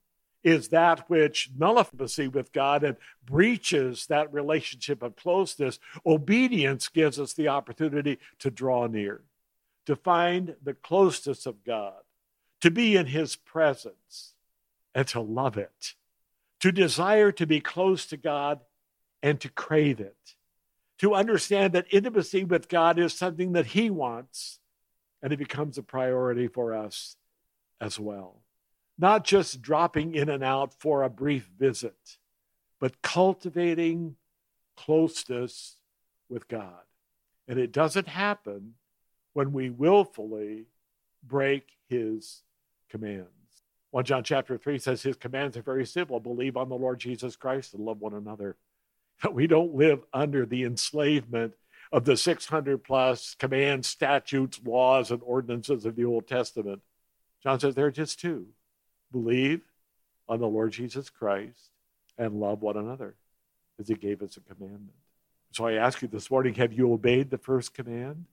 [0.44, 5.80] is that which nullifies with God and breaches that relationship of closeness.
[6.06, 9.22] Obedience gives us the opportunity to draw near,
[9.86, 12.02] to find the closeness of God,
[12.62, 14.34] to be in His presence,
[14.96, 15.96] and to love it,
[16.62, 18.60] to desire to be close to God
[19.22, 20.36] and to crave it,
[21.00, 24.60] to understand that intimacy with God is something that He wants,
[25.22, 27.18] and it becomes a priority for us
[27.82, 28.39] as well
[29.00, 32.18] not just dropping in and out for a brief visit,
[32.82, 34.18] but cultivating
[34.76, 35.78] closeness
[36.30, 36.82] with God.
[37.48, 38.74] And it doesn't happen
[39.34, 40.66] when we willfully
[41.24, 42.44] break his
[42.90, 43.30] commands.
[43.92, 47.38] 1 John chapter 3 says his commands are very simple believe on the Lord Jesus
[47.38, 48.58] Christ and love one another.
[49.32, 51.54] We don't live under the enslavement
[51.92, 56.82] of the 600 plus commands, statutes, laws, and ordinances of the Old Testament.
[57.44, 58.48] John says there are just two
[59.12, 59.62] believe
[60.28, 61.72] on the Lord Jesus Christ
[62.18, 63.16] and love one another
[63.80, 64.94] as he gave us a commandment.
[65.52, 68.26] So I ask you this morning have you obeyed the first command?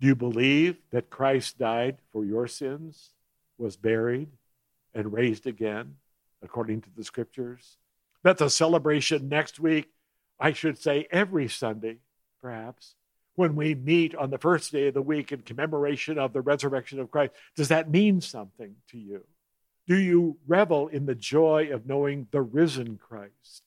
[0.00, 3.10] Do you believe that Christ died for your sins,
[3.58, 4.28] was buried,
[4.94, 5.96] and raised again,
[6.42, 7.76] according to the scriptures?
[8.22, 9.88] That's a celebration next week,
[10.40, 11.98] I should say every Sunday,
[12.40, 12.94] perhaps,
[13.34, 16.98] when we meet on the first day of the week in commemoration of the resurrection
[16.98, 17.32] of Christ.
[17.54, 19.24] Does that mean something to you?
[19.88, 23.62] Do you revel in the joy of knowing the risen Christ,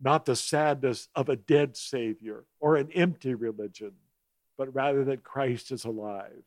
[0.00, 3.92] not the sadness of a dead Savior or an empty religion,
[4.58, 6.42] but rather that Christ is alive?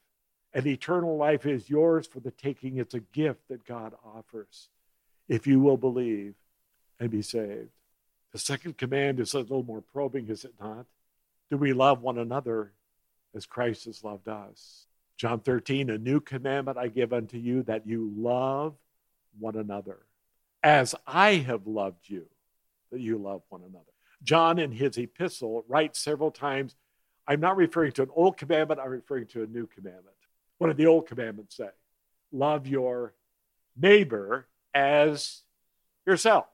[0.53, 2.77] And eternal life is yours for the taking.
[2.77, 4.67] It's a gift that God offers
[5.29, 6.35] if you will believe
[6.99, 7.69] and be saved.
[8.33, 10.87] The second command is a little more probing, is it not?
[11.49, 12.73] Do we love one another
[13.33, 14.87] as Christ has loved us?
[15.15, 18.75] John 13, a new commandment I give unto you that you love
[19.39, 19.99] one another,
[20.63, 22.25] as I have loved you,
[22.91, 23.85] that you love one another.
[24.23, 26.75] John, in his epistle, writes several times,
[27.27, 30.15] I'm not referring to an old commandment, I'm referring to a new commandment.
[30.57, 31.69] What did the old commandment say?
[32.31, 33.13] Love your
[33.75, 35.41] neighbor as
[36.05, 36.45] yourself.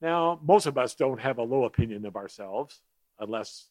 [0.00, 2.80] Now, most of us don't have a low opinion of ourselves
[3.18, 3.68] unless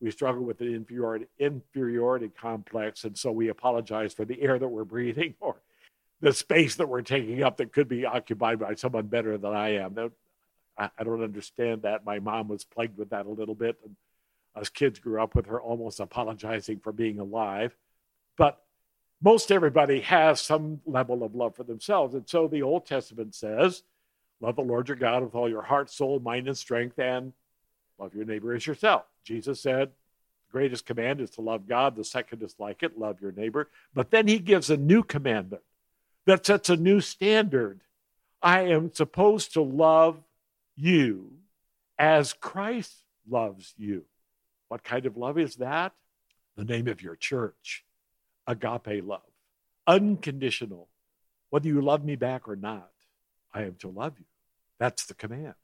[0.00, 4.68] we struggle with an inferiority, inferiority complex, and so we apologize for the air that
[4.68, 5.60] we're breathing or
[6.20, 9.76] the space that we're taking up that could be occupied by someone better than I
[9.76, 9.96] am.
[10.76, 12.04] I, I don't understand that.
[12.04, 13.96] My mom was plagued with that a little bit, and
[14.54, 17.76] us kids grew up with her almost apologizing for being alive.
[18.36, 18.60] But
[19.22, 22.14] most everybody has some level of love for themselves.
[22.14, 23.82] And so the Old Testament says,
[24.40, 27.32] Love the Lord your God with all your heart, soul, mind, and strength, and
[27.98, 29.04] love your neighbor as yourself.
[29.24, 31.96] Jesus said, the greatest command is to love God.
[31.96, 33.68] The second is like it, love your neighbor.
[33.94, 35.62] But then he gives a new commandment
[36.28, 37.80] that sets a new standard.
[38.42, 40.22] I am supposed to love
[40.76, 41.32] you
[41.98, 42.94] as Christ
[43.26, 44.04] loves you.
[44.68, 45.94] What kind of love is that?
[46.54, 47.82] The name of your church
[48.46, 49.22] agape love,
[49.86, 50.88] unconditional.
[51.48, 52.90] Whether you love me back or not,
[53.54, 54.26] I am to love you.
[54.78, 55.54] That's the command.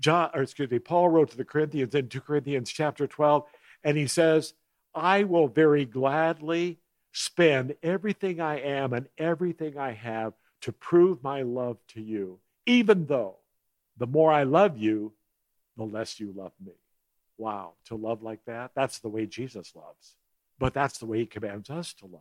[0.00, 3.44] John, or excuse me, Paul wrote to the Corinthians in 2 Corinthians chapter 12,
[3.84, 4.54] and he says,
[4.94, 6.78] I will very gladly
[7.14, 13.06] spend everything I am and everything I have to prove my love to you, even
[13.06, 13.36] though
[13.96, 15.12] the more I love you,
[15.76, 16.72] the less you love me.
[17.38, 20.16] Wow, to love like that, that's the way Jesus loves.
[20.58, 22.20] But that's the way he commands us to love.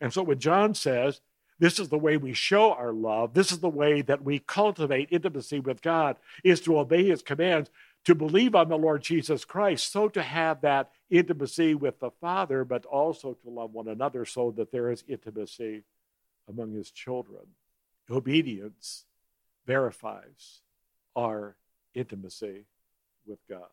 [0.00, 1.20] And so when John says,
[1.58, 3.34] this is the way we show our love.
[3.34, 7.70] This is the way that we cultivate intimacy with God is to obey his commands,
[8.04, 12.64] to believe on the Lord Jesus Christ, so to have that intimacy with the Father,
[12.64, 15.82] but also to love one another so that there is intimacy
[16.48, 17.42] among his children.
[18.10, 19.04] Obedience
[19.66, 20.60] verifies
[21.16, 21.56] our
[21.94, 22.66] intimacy
[23.26, 23.68] with God.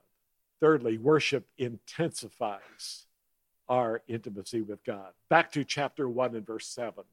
[0.59, 3.07] Thirdly, worship intensifies
[3.67, 5.11] our intimacy with God.
[5.29, 7.03] Back to chapter 1 and verse 7.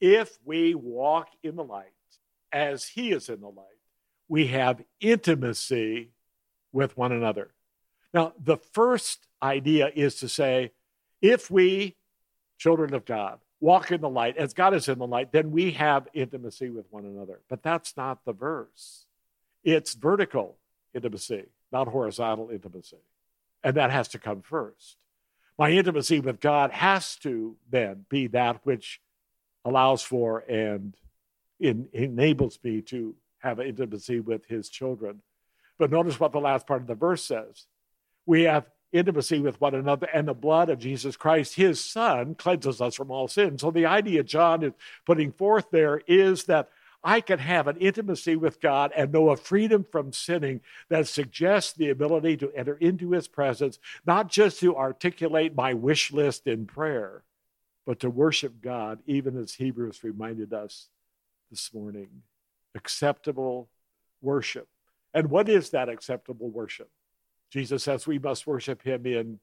[0.00, 1.92] If we walk in the light
[2.52, 3.66] as he is in the light,
[4.28, 6.10] we have intimacy
[6.72, 7.52] with one another.
[8.12, 10.72] Now, the first idea is to say,
[11.20, 11.96] if we,
[12.58, 15.70] children of God, walk in the light as God is in the light, then we
[15.72, 17.40] have intimacy with one another.
[17.48, 19.06] But that's not the verse.
[19.64, 20.56] It's vertical
[20.94, 22.98] intimacy, not horizontal intimacy.
[23.64, 24.96] And that has to come first.
[25.58, 29.00] My intimacy with God has to then be that which
[29.64, 30.96] allows for and
[31.60, 35.22] in, enables me to have intimacy with his children.
[35.78, 37.66] But notice what the last part of the verse says.
[38.26, 42.80] We have intimacy with one another, and the blood of Jesus Christ, his son, cleanses
[42.80, 43.58] us from all sin.
[43.58, 44.72] So the idea John is
[45.06, 46.68] putting forth there is that
[47.04, 51.72] I can have an intimacy with God and know a freedom from sinning that suggests
[51.72, 56.66] the ability to enter into his presence, not just to articulate my wish list in
[56.66, 57.24] prayer,
[57.86, 60.88] but to worship God, even as Hebrews reminded us
[61.50, 62.22] this morning.
[62.76, 63.68] Acceptable
[64.20, 64.68] worship.
[65.12, 66.88] And what is that acceptable worship?
[67.52, 69.38] Jesus says we must worship him in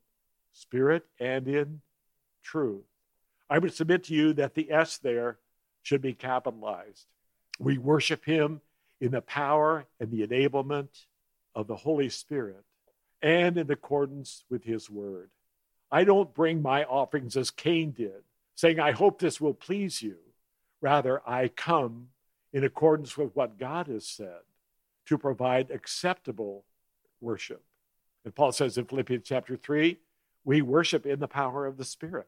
[0.52, 1.82] spirit and in
[2.42, 2.84] truth.
[3.50, 5.38] I would submit to you that the S there
[5.84, 7.06] should be capitalized.
[7.60, 8.62] We worship him
[9.00, 11.06] in the power and the enablement
[11.54, 12.64] of the Holy Spirit
[13.22, 15.30] and in accordance with his word.
[15.92, 18.24] I don't bring my offerings as Cain did,
[18.56, 20.18] saying, I hope this will please you.
[20.82, 22.08] Rather, I come
[22.54, 24.40] in accordance with what God has said
[25.08, 26.64] to provide acceptable
[27.22, 27.64] worship.
[28.26, 29.98] And Paul says in Philippians chapter 3,
[30.44, 32.28] we worship in the power of the Spirit.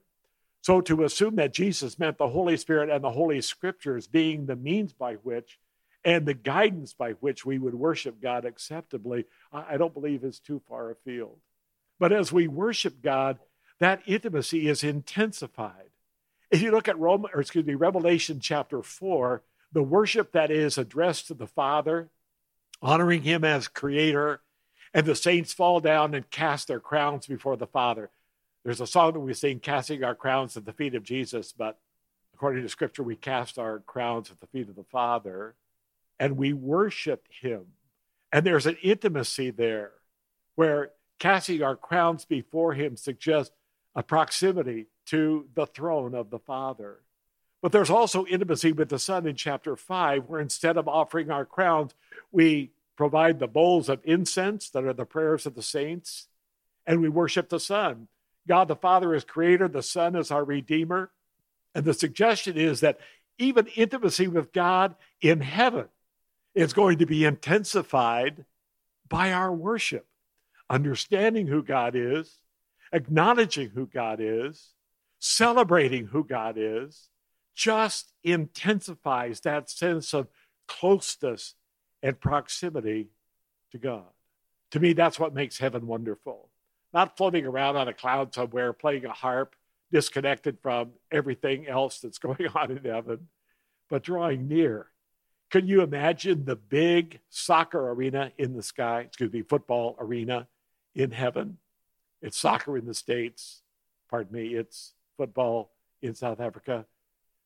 [0.61, 4.55] So to assume that Jesus meant the Holy Spirit and the Holy Scriptures being the
[4.55, 5.59] means by which
[6.03, 10.61] and the guidance by which we would worship God acceptably, I don't believe is too
[10.67, 11.37] far afield.
[11.99, 13.37] But as we worship God,
[13.79, 15.89] that intimacy is intensified.
[16.49, 20.77] If you look at Rome, or excuse me, Revelation chapter 4, the worship that is
[20.77, 22.09] addressed to the Father,
[22.81, 24.41] honoring him as creator,
[24.93, 28.09] and the saints fall down and cast their crowns before the Father.
[28.63, 31.79] There's a song that we sing, casting our crowns at the feet of Jesus, but
[32.33, 35.55] according to scripture, we cast our crowns at the feet of the Father
[36.19, 37.65] and we worship him.
[38.31, 39.91] And there's an intimacy there
[40.55, 43.53] where casting our crowns before him suggests
[43.95, 46.99] a proximity to the throne of the Father.
[47.61, 51.45] But there's also intimacy with the Son in chapter 5, where instead of offering our
[51.45, 51.93] crowns,
[52.31, 52.71] we
[53.01, 56.27] provide the bowls of incense that are the prayers of the saints,
[56.85, 58.07] and we worship the Son.
[58.47, 61.09] God the Father is creator, the Son is our Redeemer.
[61.73, 62.99] And the suggestion is that
[63.39, 65.87] even intimacy with God in heaven
[66.53, 68.45] is going to be intensified
[69.09, 70.05] by our worship,
[70.69, 72.31] understanding who God is
[72.93, 74.73] acknowledging who God is,
[75.17, 77.09] celebrating who God is,
[77.55, 80.27] just intensifies that sense of
[80.67, 81.55] closeness
[82.03, 83.09] and proximity
[83.71, 84.05] to God.
[84.71, 86.49] To me, that's what makes heaven wonderful.
[86.93, 89.55] Not floating around on a cloud somewhere playing a harp,
[89.91, 93.27] disconnected from everything else that's going on in heaven,
[93.89, 94.87] but drawing near.
[95.49, 99.01] Can you imagine the big soccer arena in the sky?
[99.01, 100.47] Excuse me, football arena
[100.95, 101.57] in heaven?
[102.21, 103.61] It's soccer in the States.
[104.09, 105.71] Pardon me, it's football
[106.01, 106.85] in South Africa.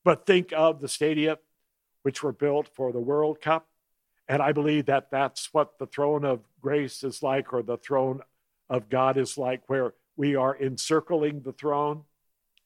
[0.04, 1.40] But think of the stadia
[2.04, 3.68] which were built for the World Cup.
[4.28, 8.22] And I believe that that's what the throne of grace is like, or the throne
[8.70, 12.04] of God is like, where we are encircling the throne.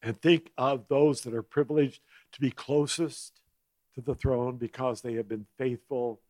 [0.01, 1.99] And think of those that are privileged
[2.31, 3.41] to be closest
[3.95, 6.21] to the throne because they have been faithful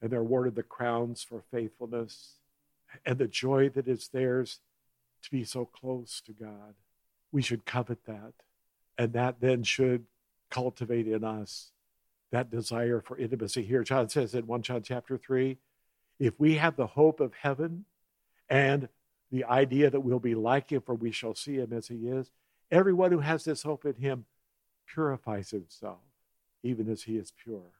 [0.00, 2.34] and they're awarded the crowns for faithfulness
[3.04, 4.60] and the joy that is theirs
[5.22, 6.74] to be so close to God.
[7.32, 8.34] We should covet that.
[8.96, 10.04] And that then should
[10.50, 11.72] cultivate in us
[12.30, 13.62] that desire for intimacy.
[13.62, 15.58] Here, John says in 1 John chapter 3
[16.18, 17.84] if we have the hope of heaven
[18.48, 18.88] and
[19.30, 22.30] the idea that we'll be like him, for we shall see him as he is,
[22.70, 24.24] everyone who has this hope in him
[24.92, 26.00] purifies himself,
[26.62, 27.72] even as he is pure.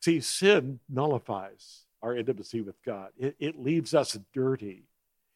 [0.00, 4.84] See, sin nullifies our intimacy with God, it, it leaves us dirty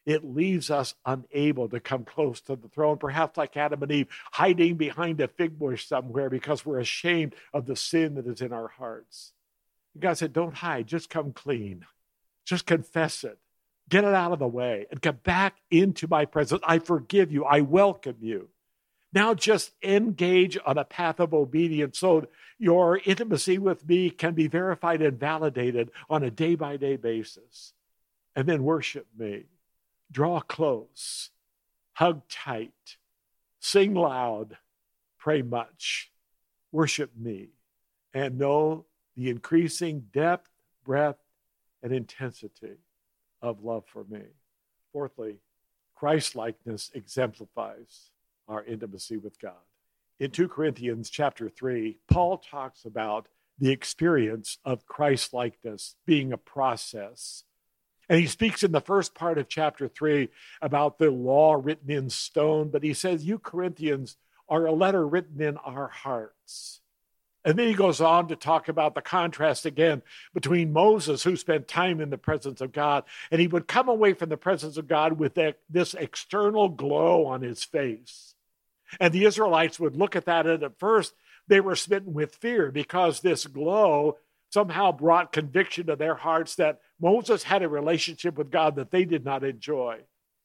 [0.06, 4.06] it leaves us unable to come close to the throne, perhaps like Adam and Eve,
[4.32, 8.52] hiding behind a fig bush somewhere because we're ashamed of the sin that is in
[8.52, 9.32] our hearts.
[9.94, 11.84] And God said, Don't hide, just come clean.
[12.44, 13.38] Just confess it.
[13.88, 16.62] Get it out of the way and come back into my presence.
[16.64, 17.44] I forgive you.
[17.44, 18.48] I welcome you.
[19.12, 22.26] Now just engage on a path of obedience so
[22.58, 27.72] your intimacy with me can be verified and validated on a day by day basis.
[28.36, 29.44] And then worship me
[30.10, 31.30] draw close,
[31.94, 32.96] hug tight,
[33.60, 34.56] sing loud,
[35.18, 36.12] pray much,
[36.72, 37.48] worship me,
[38.14, 38.86] and know
[39.16, 40.50] the increasing depth,
[40.84, 41.22] breadth,
[41.82, 42.76] and intensity
[43.42, 44.22] of love for me.
[44.92, 45.38] Fourthly,
[45.94, 48.10] Christlikeness exemplifies
[48.48, 49.54] our intimacy with God.
[50.18, 53.28] In 2 Corinthians chapter 3, Paul talks about
[53.58, 57.44] the experience of Christlikeness being a process
[58.08, 60.28] and he speaks in the first part of chapter three
[60.62, 64.16] about the law written in stone, but he says, You Corinthians
[64.48, 66.80] are a letter written in our hearts.
[67.44, 70.02] And then he goes on to talk about the contrast again
[70.34, 74.14] between Moses, who spent time in the presence of God, and he would come away
[74.14, 78.34] from the presence of God with that, this external glow on his face.
[78.98, 81.14] And the Israelites would look at that, and at first
[81.46, 84.18] they were smitten with fear because this glow
[84.50, 89.04] somehow brought conviction to their hearts that Moses had a relationship with God that they
[89.04, 90.00] did not enjoy.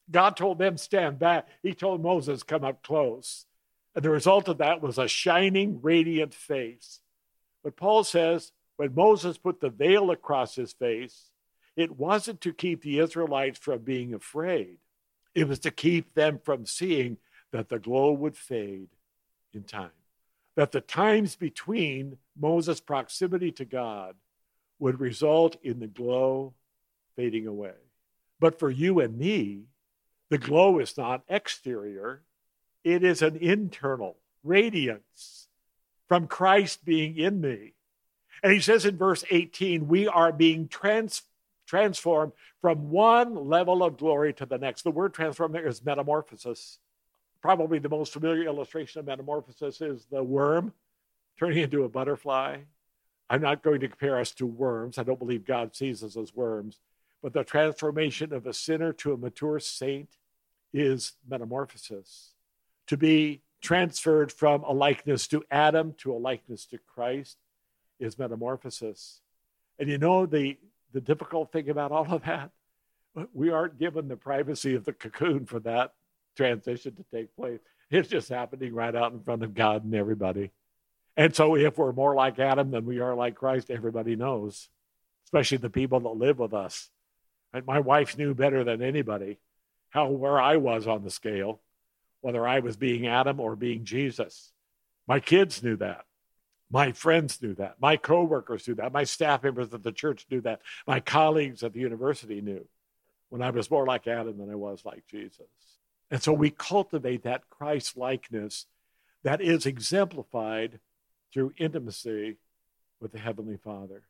[0.09, 1.47] God told them, stand back.
[1.63, 3.45] He told Moses, come up close.
[3.95, 6.99] And the result of that was a shining, radiant face.
[7.63, 11.29] But Paul says, when Moses put the veil across his face,
[11.75, 14.77] it wasn't to keep the Israelites from being afraid,
[15.33, 17.17] it was to keep them from seeing
[17.51, 18.89] that the glow would fade
[19.53, 19.91] in time.
[20.55, 24.15] That the times between Moses' proximity to God
[24.79, 26.53] would result in the glow
[27.15, 27.73] fading away.
[28.39, 29.65] But for you and me,
[30.29, 32.23] the glow is not exterior,
[32.83, 35.47] it is an internal radiance
[36.07, 37.73] from Christ being in me.
[38.43, 41.21] And he says in verse 18, we are being trans-
[41.67, 44.81] transformed from one level of glory to the next.
[44.81, 46.79] The word transform there is metamorphosis.
[47.41, 50.73] Probably the most familiar illustration of metamorphosis is the worm
[51.39, 52.57] turning into a butterfly.
[53.29, 54.97] I'm not going to compare us to worms.
[54.97, 56.79] I don't believe God sees us as worms.
[57.23, 60.09] But the transformation of a sinner to a mature saint
[60.73, 62.33] is metamorphosis.
[62.87, 67.37] To be transferred from a likeness to Adam to a likeness to Christ
[67.99, 69.21] is metamorphosis.
[69.79, 70.57] And you know the,
[70.93, 72.51] the difficult thing about all of that?
[73.33, 75.93] We aren't given the privacy of the cocoon for that
[76.35, 77.59] transition to take place.
[77.89, 80.51] It's just happening right out in front of God and everybody.
[81.17, 84.69] And so, if we're more like Adam than we are like Christ, everybody knows,
[85.25, 86.89] especially the people that live with us.
[87.53, 89.39] And my wife knew better than anybody
[89.89, 91.59] how where I was on the scale,
[92.21, 94.51] whether I was being Adam or being Jesus.
[95.05, 96.05] My kids knew that.
[96.71, 97.75] My friends knew that.
[97.81, 98.93] My coworkers knew that.
[98.93, 100.61] My staff members at the church knew that.
[100.87, 102.65] My colleagues at the university knew
[103.27, 105.47] when I was more like Adam than I was like Jesus.
[106.11, 108.67] And so we cultivate that Christ likeness
[109.23, 110.79] that is exemplified
[111.33, 112.37] through intimacy
[112.99, 114.03] with the Heavenly Father.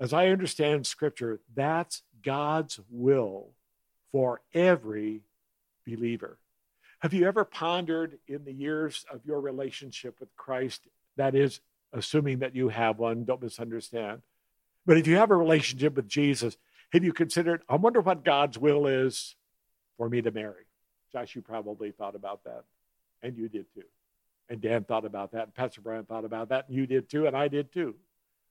[0.00, 3.50] As I understand Scripture, that's God's will
[4.10, 5.20] for every
[5.86, 6.38] believer.
[7.00, 10.88] Have you ever pondered in the years of your relationship with Christ?
[11.16, 11.60] That is,
[11.92, 14.22] assuming that you have one, don't misunderstand.
[14.86, 16.56] But if you have a relationship with Jesus,
[16.92, 19.36] have you considered, I wonder what God's will is
[19.98, 20.64] for me to marry?
[21.14, 22.64] Josh, you probably thought about that,
[23.22, 23.84] and you did too.
[24.48, 27.26] And Dan thought about that, and Pastor Brian thought about that, and you did too,
[27.28, 27.94] and I did too.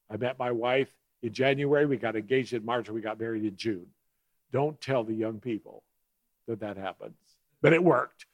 [0.09, 0.88] I met my wife
[1.22, 3.88] in January, we got engaged in March, and we got married in June.
[4.53, 5.84] Don't tell the young people
[6.47, 7.18] that that happens.
[7.61, 8.28] But it worked.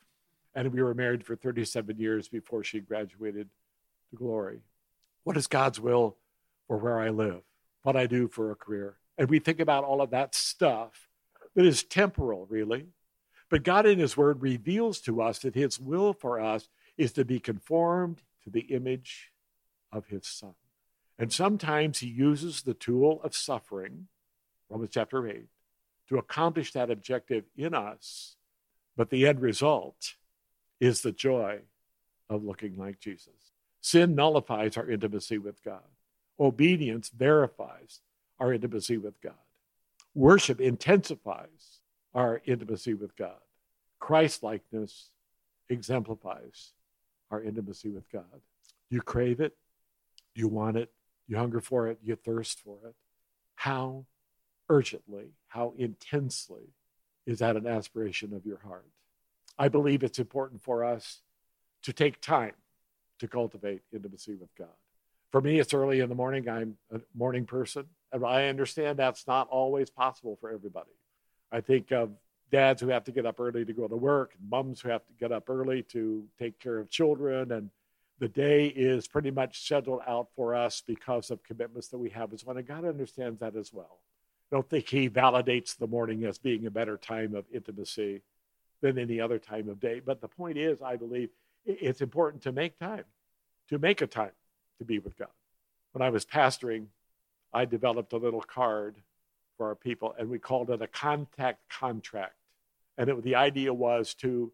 [0.54, 3.48] And we were married for 37 years before she graduated
[4.12, 4.60] to glory.
[5.24, 6.18] What is God's will
[6.68, 7.42] for where I live?
[7.82, 8.98] What I do for a career?
[9.18, 11.08] And we think about all of that stuff
[11.56, 12.88] that is temporal, really.
[13.50, 17.26] But God in His Word reveals to us that His will for us is to
[17.26, 19.32] be conformed to the image
[19.92, 20.54] of His Son.
[21.18, 24.08] And sometimes He uses the tool of suffering,
[24.70, 25.48] Romans chapter 8,
[26.10, 28.36] to accomplish that objective in us.
[28.96, 30.16] But the end result
[30.80, 31.60] is the joy
[32.30, 33.54] of looking like Jesus.
[33.82, 35.84] Sin nullifies our intimacy with God,
[36.40, 38.02] obedience verifies
[38.40, 39.34] our intimacy with God,
[40.14, 41.79] worship intensifies
[42.14, 43.40] our intimacy with God,
[44.00, 45.10] Christ likeness
[45.70, 46.72] exemplifies
[47.32, 48.42] our intimacy with God.
[48.90, 49.56] You crave it?
[50.34, 50.92] You want it?
[51.28, 52.00] You hunger for it?
[52.04, 52.96] You thirst for it?
[53.56, 54.06] How
[54.70, 56.74] urgently, how intensely
[57.26, 58.88] is that an aspiration of your heart?
[59.58, 61.22] I believe it's important for us
[61.84, 62.54] to take time
[63.20, 64.68] to cultivate intimacy with God.
[65.32, 66.50] For me, it's early in the morning.
[66.50, 70.90] I'm a morning person, and I understand that's not always possible for everybody.
[71.52, 72.12] I think of
[72.52, 75.06] dads who have to get up early to go to work, and moms who have
[75.06, 77.70] to get up early to take care of children, and
[78.20, 82.34] the day is pretty much scheduled out for us because of commitments that we have
[82.34, 82.58] as well.
[82.58, 84.00] And God understands that as well.
[84.52, 88.22] I don't think He validates the morning as being a better time of intimacy
[88.82, 90.02] than any other time of day.
[90.04, 91.30] But the point is, I believe
[91.66, 93.06] it's important to make time,
[93.70, 94.32] to make a time
[94.80, 95.30] to be with God.
[95.94, 96.86] When I was pastoring,
[97.54, 98.96] I developed a little card
[99.60, 102.36] for our people, and we called it a contact contract.
[102.98, 104.54] And it, the idea was to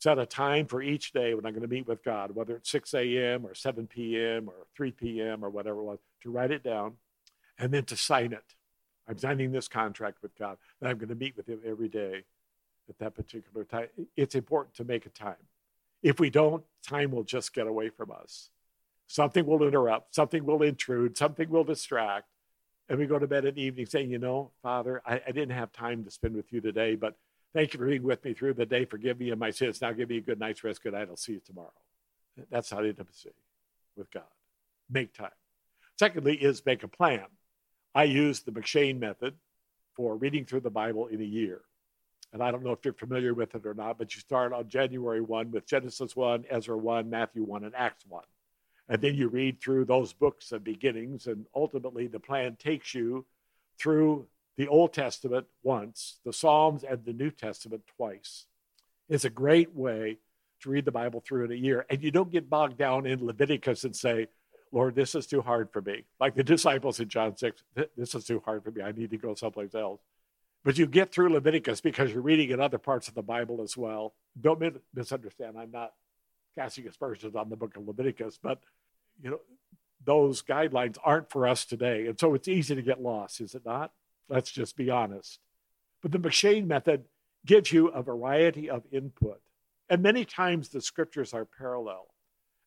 [0.00, 2.68] set a time for each day when I'm going to meet with God, whether it's
[2.70, 3.46] 6 a.m.
[3.46, 4.48] or 7 p.m.
[4.48, 5.44] or 3 p.m.
[5.44, 6.94] or whatever it was, to write it down
[7.56, 8.42] and then to sign it.
[9.08, 12.24] I'm signing this contract with God that I'm going to meet with Him every day
[12.88, 13.86] at that particular time.
[14.16, 15.36] It's important to make a time.
[16.02, 18.50] If we don't, time will just get away from us.
[19.06, 22.26] Something will interrupt, something will intrude, something will distract.
[22.92, 25.52] And we go to bed at the evening saying, You know, Father, I, I didn't
[25.52, 27.16] have time to spend with you today, but
[27.54, 28.84] thank you for being with me through the day.
[28.84, 29.80] Forgive me of my sins.
[29.80, 30.82] Now give me a good night's rest.
[30.82, 31.08] Good night.
[31.08, 31.72] I'll see you tomorrow.
[32.50, 33.30] That's not intimacy
[33.96, 34.24] with God.
[34.90, 35.30] Make time.
[35.98, 37.24] Secondly, is make a plan.
[37.94, 39.36] I use the M'Cheyne method
[39.96, 41.62] for reading through the Bible in a year
[42.32, 44.68] and I don't know if you're familiar with it or not, but you start on
[44.68, 48.22] January 1 with Genesis 1, Ezra 1, Matthew 1, and Acts 1.
[48.88, 53.24] And then you read through those books of beginnings, and ultimately the plan takes you
[53.78, 54.26] through
[54.56, 58.46] the Old Testament once, the Psalms, and the New Testament twice.
[59.08, 60.18] It's a great way
[60.60, 61.86] to read the Bible through in a year.
[61.90, 64.28] And you don't get bogged down in Leviticus and say,
[64.70, 66.04] Lord, this is too hard for me.
[66.20, 67.62] Like the disciples in John 6,
[67.96, 68.82] this is too hard for me.
[68.82, 70.00] I need to go someplace else.
[70.64, 73.76] But you get through Leviticus because you're reading in other parts of the Bible as
[73.76, 74.14] well.
[74.40, 74.62] Don't
[74.94, 75.58] misunderstand.
[75.58, 75.92] I'm not
[76.56, 78.60] casting aspersions on the book of Leviticus, but
[79.22, 79.40] you know,
[80.04, 82.06] those guidelines aren't for us today.
[82.06, 83.92] And so it's easy to get lost, is it not?
[84.28, 85.38] Let's just be honest.
[86.02, 87.04] But the M'Cheyne method
[87.46, 89.40] gives you a variety of input.
[89.88, 92.06] And many times the scriptures are parallel.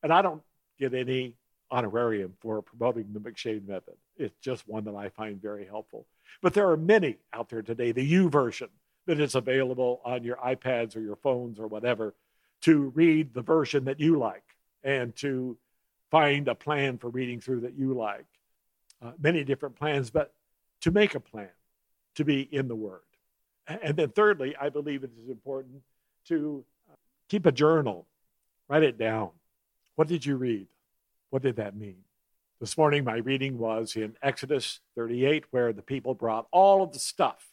[0.03, 0.43] And I don't
[0.79, 1.35] get any
[1.71, 3.95] honorarium for promoting the M'Cheyne method.
[4.17, 6.05] It's just one that I find very helpful.
[6.41, 8.69] But there are many out there today, the YouVersion
[9.07, 12.15] that is available on your iPads or your phones or whatever
[12.61, 14.43] to read the version that you like
[14.83, 15.57] and to
[16.11, 18.25] find a plan for reading through that you like.
[19.01, 20.33] Uh, many different plans, but
[20.81, 21.49] to make a plan,
[22.15, 23.01] to be in the Word.
[23.67, 25.81] And then, thirdly, I believe it is important
[26.27, 26.95] to uh,
[27.29, 28.05] keep a journal,
[28.67, 29.31] write it down.
[29.95, 30.67] What did you read?
[31.29, 31.97] What did that mean?
[32.61, 36.99] This morning, my reading was in Exodus 38, where the people brought all of the
[36.99, 37.49] stuff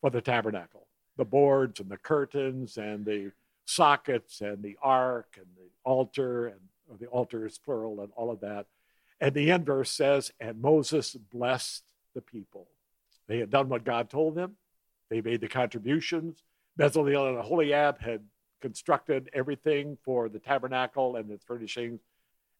[0.00, 0.86] for the tabernacle
[1.16, 3.32] the boards and the curtains and the
[3.66, 8.40] sockets and the ark and the altar, and the altar is plural, and all of
[8.40, 8.66] that.
[9.20, 12.68] And the end verse says, And Moses blessed the people.
[13.28, 14.56] They had done what God told them,
[15.10, 16.42] they made the contributions.
[16.78, 18.22] Bezalel and Aholiab had
[18.60, 22.00] constructed everything for the tabernacle and its furnishings.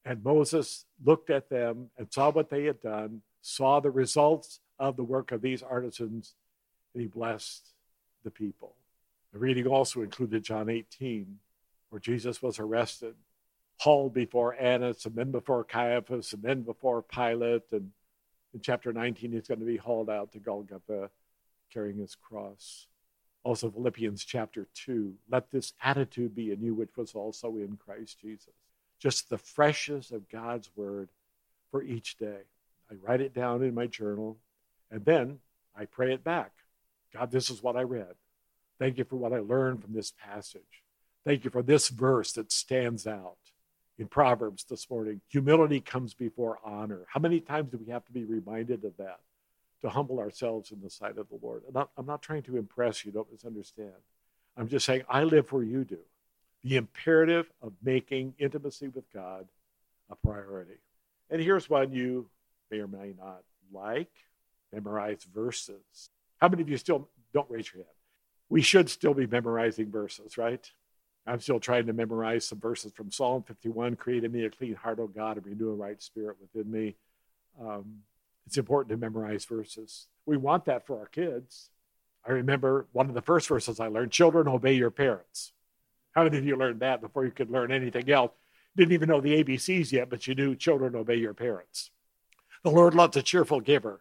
[0.05, 4.97] And Moses looked at them and saw what they had done, saw the results of
[4.97, 6.35] the work of these artisans,
[6.95, 7.69] and he blessed
[8.25, 8.75] the people.
[9.37, 11.39] The reading also included John 18,
[11.91, 13.17] where Jesus was arrested,
[13.77, 17.71] hauled before Annas, and then before Caiaphas, and then before Pilate.
[17.71, 17.91] And
[18.55, 21.11] in chapter 19, he's going to be hauled out to Golgotha
[21.71, 22.87] carrying his cross.
[23.43, 28.19] Also, Philippians chapter 2 let this attitude be in you, which was also in Christ
[28.19, 28.55] Jesus.
[28.99, 31.11] Just the freshness of God's word
[31.71, 32.41] for each day.
[32.91, 34.39] I write it down in my journal,
[34.91, 35.41] and then
[35.79, 36.53] I pray it back.
[37.13, 38.15] God, this is what I read.
[38.79, 40.83] Thank you for what I learned from this passage.
[41.25, 43.37] Thank you for this verse that stands out
[43.99, 45.21] in Proverbs this morning.
[45.31, 47.07] Humility comes before honor.
[47.09, 49.21] How many times do we have to be reminded of that?
[49.83, 51.63] To humble ourselves in the sight of the Lord.
[51.69, 53.93] I'm not, I'm not trying to impress you, don't misunderstand.
[54.57, 55.99] I'm just saying, I live where you do.
[56.65, 59.47] The imperative of making intimacy with God
[60.11, 60.79] a priority.
[61.31, 62.29] And here's one you
[62.71, 64.11] may or may not like
[64.73, 66.11] memorize verses.
[66.41, 67.96] How many of you still don't raise your hand?
[68.49, 70.71] We should still be memorizing verses, right?
[71.27, 74.75] I'm still trying to memorize some verses from Psalm 51 Create in me a clean
[74.75, 76.97] heart, O God, and renew a right spirit within me.
[77.61, 78.03] Um,
[78.47, 80.07] it's important to memorize verses.
[80.25, 81.71] We want that for our kids.
[82.25, 85.53] I remember one of the first verses I learned Children, obey your parents.
[86.13, 88.33] How many of you learned that before you could learn anything else?
[88.77, 91.91] Didn't even know the ABCs yet, but you knew children obey your parents.
[92.63, 94.01] The Lord loves a cheerful giver.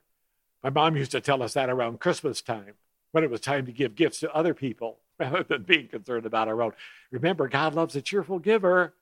[0.64, 2.74] My mom used to tell us that around Christmas time
[3.16, 6.50] when it was time to give gifts to other people rather than being concerned about
[6.50, 6.74] our own.
[7.12, 8.94] Remember, God loves a cheerful giver.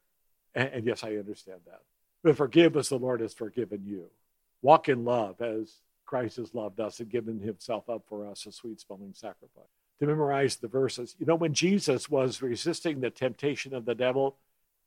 [0.53, 1.81] And, and yes, I understand that.
[2.23, 4.11] But forgive as the Lord has forgiven you.
[4.61, 8.51] Walk in love as Christ has loved us and given himself up for us, a
[8.51, 9.63] sweet smelling sacrifice.
[9.99, 11.15] To memorize the verses.
[11.17, 14.35] You know, when Jesus was resisting the temptation of the devil,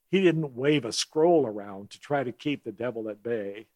[0.09, 3.67] he didn't wave a scroll around to try to keep the devil at bay.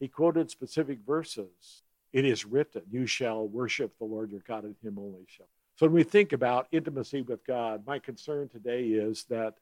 [0.00, 1.82] He quoted specific verses.
[2.16, 5.50] It is written, You shall worship the Lord your God, and him only shall.
[5.74, 9.58] So when we think about intimacy with God, my concern today is that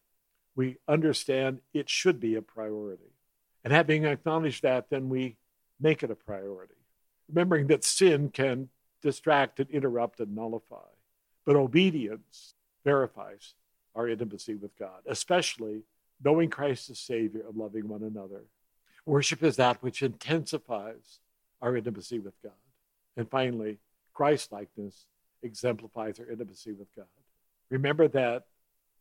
[0.55, 3.11] we understand it should be a priority.
[3.65, 5.37] And having acknowledged that, then we
[5.81, 6.77] make it a priority.
[7.29, 8.69] Remembering that sin can
[9.03, 10.93] distract and interrupt and nullify,
[11.45, 13.55] but obedience verifies
[13.97, 15.83] our intimacy with God, especially
[16.23, 18.45] knowing Christ as Savior and loving one another.
[19.07, 21.19] Worship is that which intensifies
[21.65, 22.53] our intimacy with God.
[23.17, 23.79] And finally,
[24.12, 25.07] Christ likeness
[25.43, 27.07] exemplifies our intimacy with God.
[27.71, 28.45] Remember that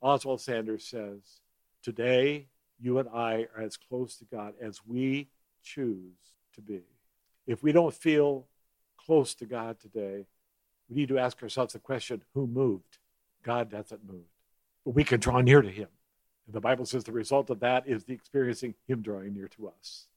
[0.02, 1.42] Oswald Sanders says,
[1.84, 2.48] Today,
[2.80, 5.28] you and I are as close to God as we
[5.62, 6.16] choose
[6.56, 6.82] to be.
[7.46, 8.48] If we don't feel
[8.98, 10.26] close to God today,
[10.90, 13.00] we need to ask ourselves the question who moved?
[13.44, 14.24] God doesn't move.
[14.86, 15.90] But we can draw near to Him.
[16.46, 19.68] And the Bible says the result of that is the experiencing Him drawing near to
[19.68, 20.08] us.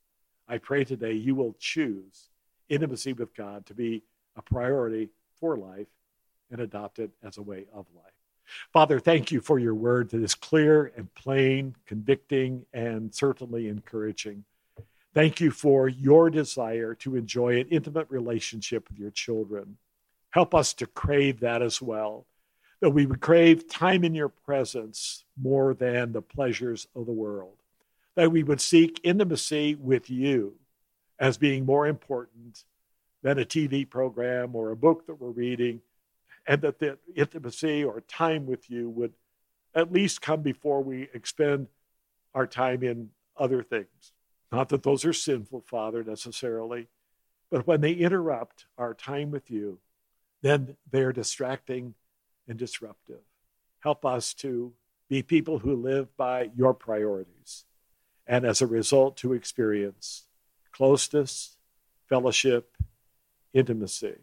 [0.48, 2.28] I pray today you will choose
[2.68, 4.02] intimacy with God to be
[4.36, 5.08] a priority
[5.40, 5.88] for life
[6.50, 8.12] and adopt it as a way of life.
[8.72, 14.44] Father, thank you for your word that is clear and plain, convicting, and certainly encouraging.
[15.14, 19.78] Thank you for your desire to enjoy an intimate relationship with your children.
[20.30, 22.26] Help us to crave that as well,
[22.80, 27.56] that we would crave time in your presence more than the pleasures of the world,
[28.14, 30.56] that we would seek intimacy with you
[31.18, 32.64] as being more important
[33.22, 35.80] than a TV program or a book that we're reading
[36.46, 39.12] and that the intimacy or time with you would
[39.74, 41.66] at least come before we expend
[42.34, 44.12] our time in other things.
[44.52, 46.88] Not that those are sinful, Father, necessarily,
[47.50, 49.78] but when they interrupt our time with you,
[50.42, 51.94] then they are distracting
[52.48, 53.20] and disruptive.
[53.80, 54.72] Help us to
[55.08, 57.64] be people who live by your priorities,
[58.26, 60.26] and as a result, to experience
[60.76, 61.56] closeness,
[62.06, 62.76] fellowship,
[63.54, 64.16] intimacy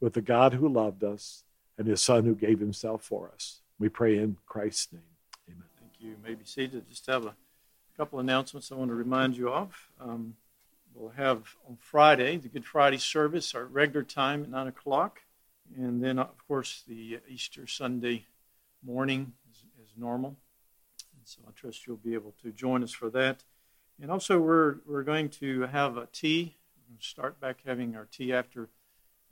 [0.00, 1.44] with the God who loved us
[1.78, 3.60] and his Son who gave himself for us.
[3.78, 5.02] We pray in Christ's name.
[5.48, 5.64] Amen.
[5.78, 6.10] Thank you.
[6.10, 6.88] you may be seated.
[6.88, 7.34] Just have a
[7.96, 9.88] couple announcements I want to remind you of.
[10.00, 10.34] Um,
[10.94, 15.20] we'll have on Friday the Good Friday service, our regular time at 9 o'clock.
[15.76, 18.26] And then, of course, the Easter Sunday
[18.84, 20.36] morning is, is normal.
[21.16, 23.44] And so I trust you'll be able to join us for that.
[24.00, 26.56] And also, we're, we're going to have a tea.
[26.88, 28.68] We'll start back having our tea after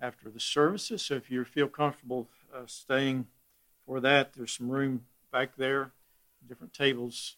[0.02, 1.02] after the services.
[1.02, 3.26] So if you feel comfortable uh, staying
[3.86, 5.92] for that, there's some room back there,
[6.48, 7.36] different tables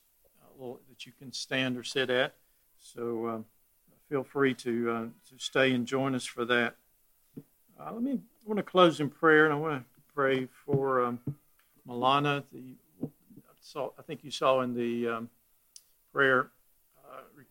[0.60, 2.34] uh, that you can stand or sit at.
[2.80, 3.38] So uh,
[4.08, 6.76] feel free to uh, to stay and join us for that.
[7.78, 11.04] Uh, let me I want to close in prayer, and I want to pray for
[11.04, 11.20] um,
[11.86, 12.44] Milana.
[12.52, 13.08] The I,
[13.60, 15.30] saw, I think you saw in the um,
[16.12, 16.48] prayer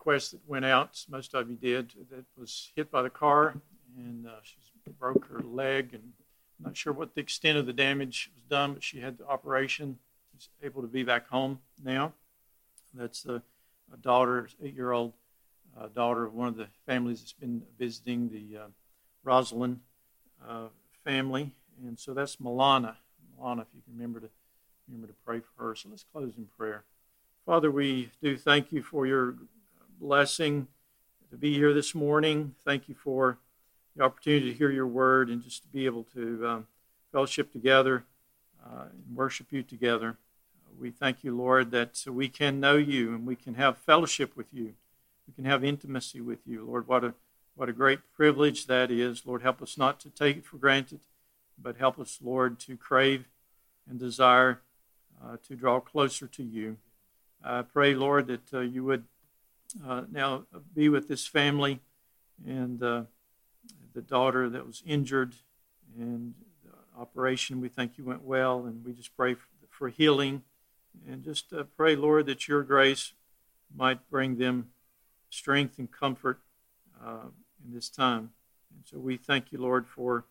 [0.04, 1.02] request that went out.
[1.08, 1.92] Most of you did.
[2.10, 3.54] That was hit by the car,
[3.96, 4.56] and she
[4.98, 6.12] broke her leg, and
[6.58, 9.26] I'm not sure what the extent of the damage was done, but she had the
[9.26, 9.98] operation
[10.36, 12.12] She's able to be back home now.
[12.92, 13.42] That's the
[13.92, 15.12] a daughter, eight-year-old
[15.78, 18.66] uh, daughter of one of the families that's been visiting the uh,
[19.22, 19.80] Rosalind
[20.46, 20.68] uh,
[21.04, 21.52] family,
[21.86, 22.96] and so that's Milana.
[23.38, 24.28] Milana, if you can remember to
[24.88, 25.76] remember to pray for her.
[25.76, 26.82] So let's close in prayer.
[27.46, 29.36] Father, we do thank you for your
[30.04, 30.68] blessing
[31.30, 32.54] to be here this morning.
[32.62, 33.38] Thank you for
[33.96, 36.66] the opportunity to hear your word and just to be able to um,
[37.10, 38.04] fellowship together
[38.62, 40.18] uh, and worship you together.
[40.78, 44.48] We thank you, Lord, that we can know you and we can have fellowship with
[44.52, 44.74] you.
[45.26, 46.66] We can have intimacy with you.
[46.66, 47.14] Lord, what a,
[47.54, 49.24] what a great privilege that is.
[49.24, 51.00] Lord, help us not to take it for granted,
[51.58, 53.24] but help us, Lord, to crave
[53.88, 54.60] and desire
[55.24, 56.76] uh, to draw closer to you.
[57.42, 59.04] I pray, Lord, that uh, you would
[60.10, 60.44] now
[60.74, 61.80] be with this family
[62.46, 63.02] and uh,
[63.94, 65.34] the daughter that was injured
[65.98, 67.60] and the operation.
[67.60, 69.36] We think you went well, and we just pray
[69.70, 70.42] for, healing
[71.06, 73.12] and just uh, pray, Lord, that your grace
[73.76, 74.70] might bring them
[75.28, 76.38] strength and comfort
[77.04, 77.26] uh,
[77.64, 78.30] in this time.
[78.72, 80.24] And so we thank you, Lord, for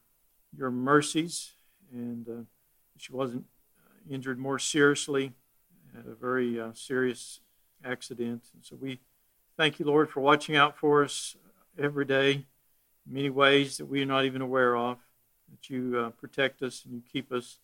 [0.57, 1.51] your mercies
[1.91, 2.43] and uh,
[2.97, 3.45] she wasn't
[3.79, 5.33] uh, injured more seriously
[5.97, 7.39] at a very uh, serious
[7.83, 8.43] accident.
[8.53, 8.99] And so we
[9.58, 11.36] thank you, Lord, for watching out for us
[11.78, 14.97] every day in many ways that we are not even aware of,
[15.51, 17.60] that you uh, protect us and you keep us.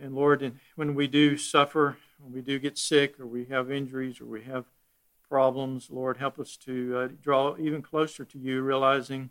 [0.00, 4.20] And Lord, when we do suffer, when we do get sick, or we have injuries,
[4.20, 4.64] or we have
[5.28, 9.30] problems, Lord, help us to uh, draw even closer to you, realizing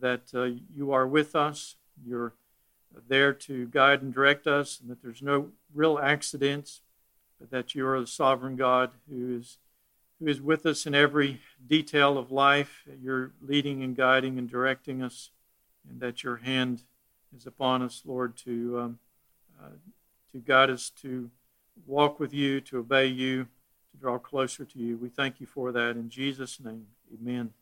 [0.00, 1.76] that uh, you are with us.
[2.06, 2.32] You're
[3.08, 6.80] there to guide and direct us, and that there's no real accidents,
[7.38, 9.58] but that you are the sovereign God who is
[10.20, 12.82] who is with us in every detail of life.
[13.02, 15.30] You're leading and guiding and directing us,
[15.88, 16.82] and that your hand
[17.36, 18.98] is upon us, Lord, to um,
[19.60, 19.70] uh,
[20.32, 21.30] to guide us to
[21.86, 24.96] walk with you, to obey you, to draw closer to you.
[24.96, 26.86] We thank you for that in Jesus' name.
[27.12, 27.52] Amen.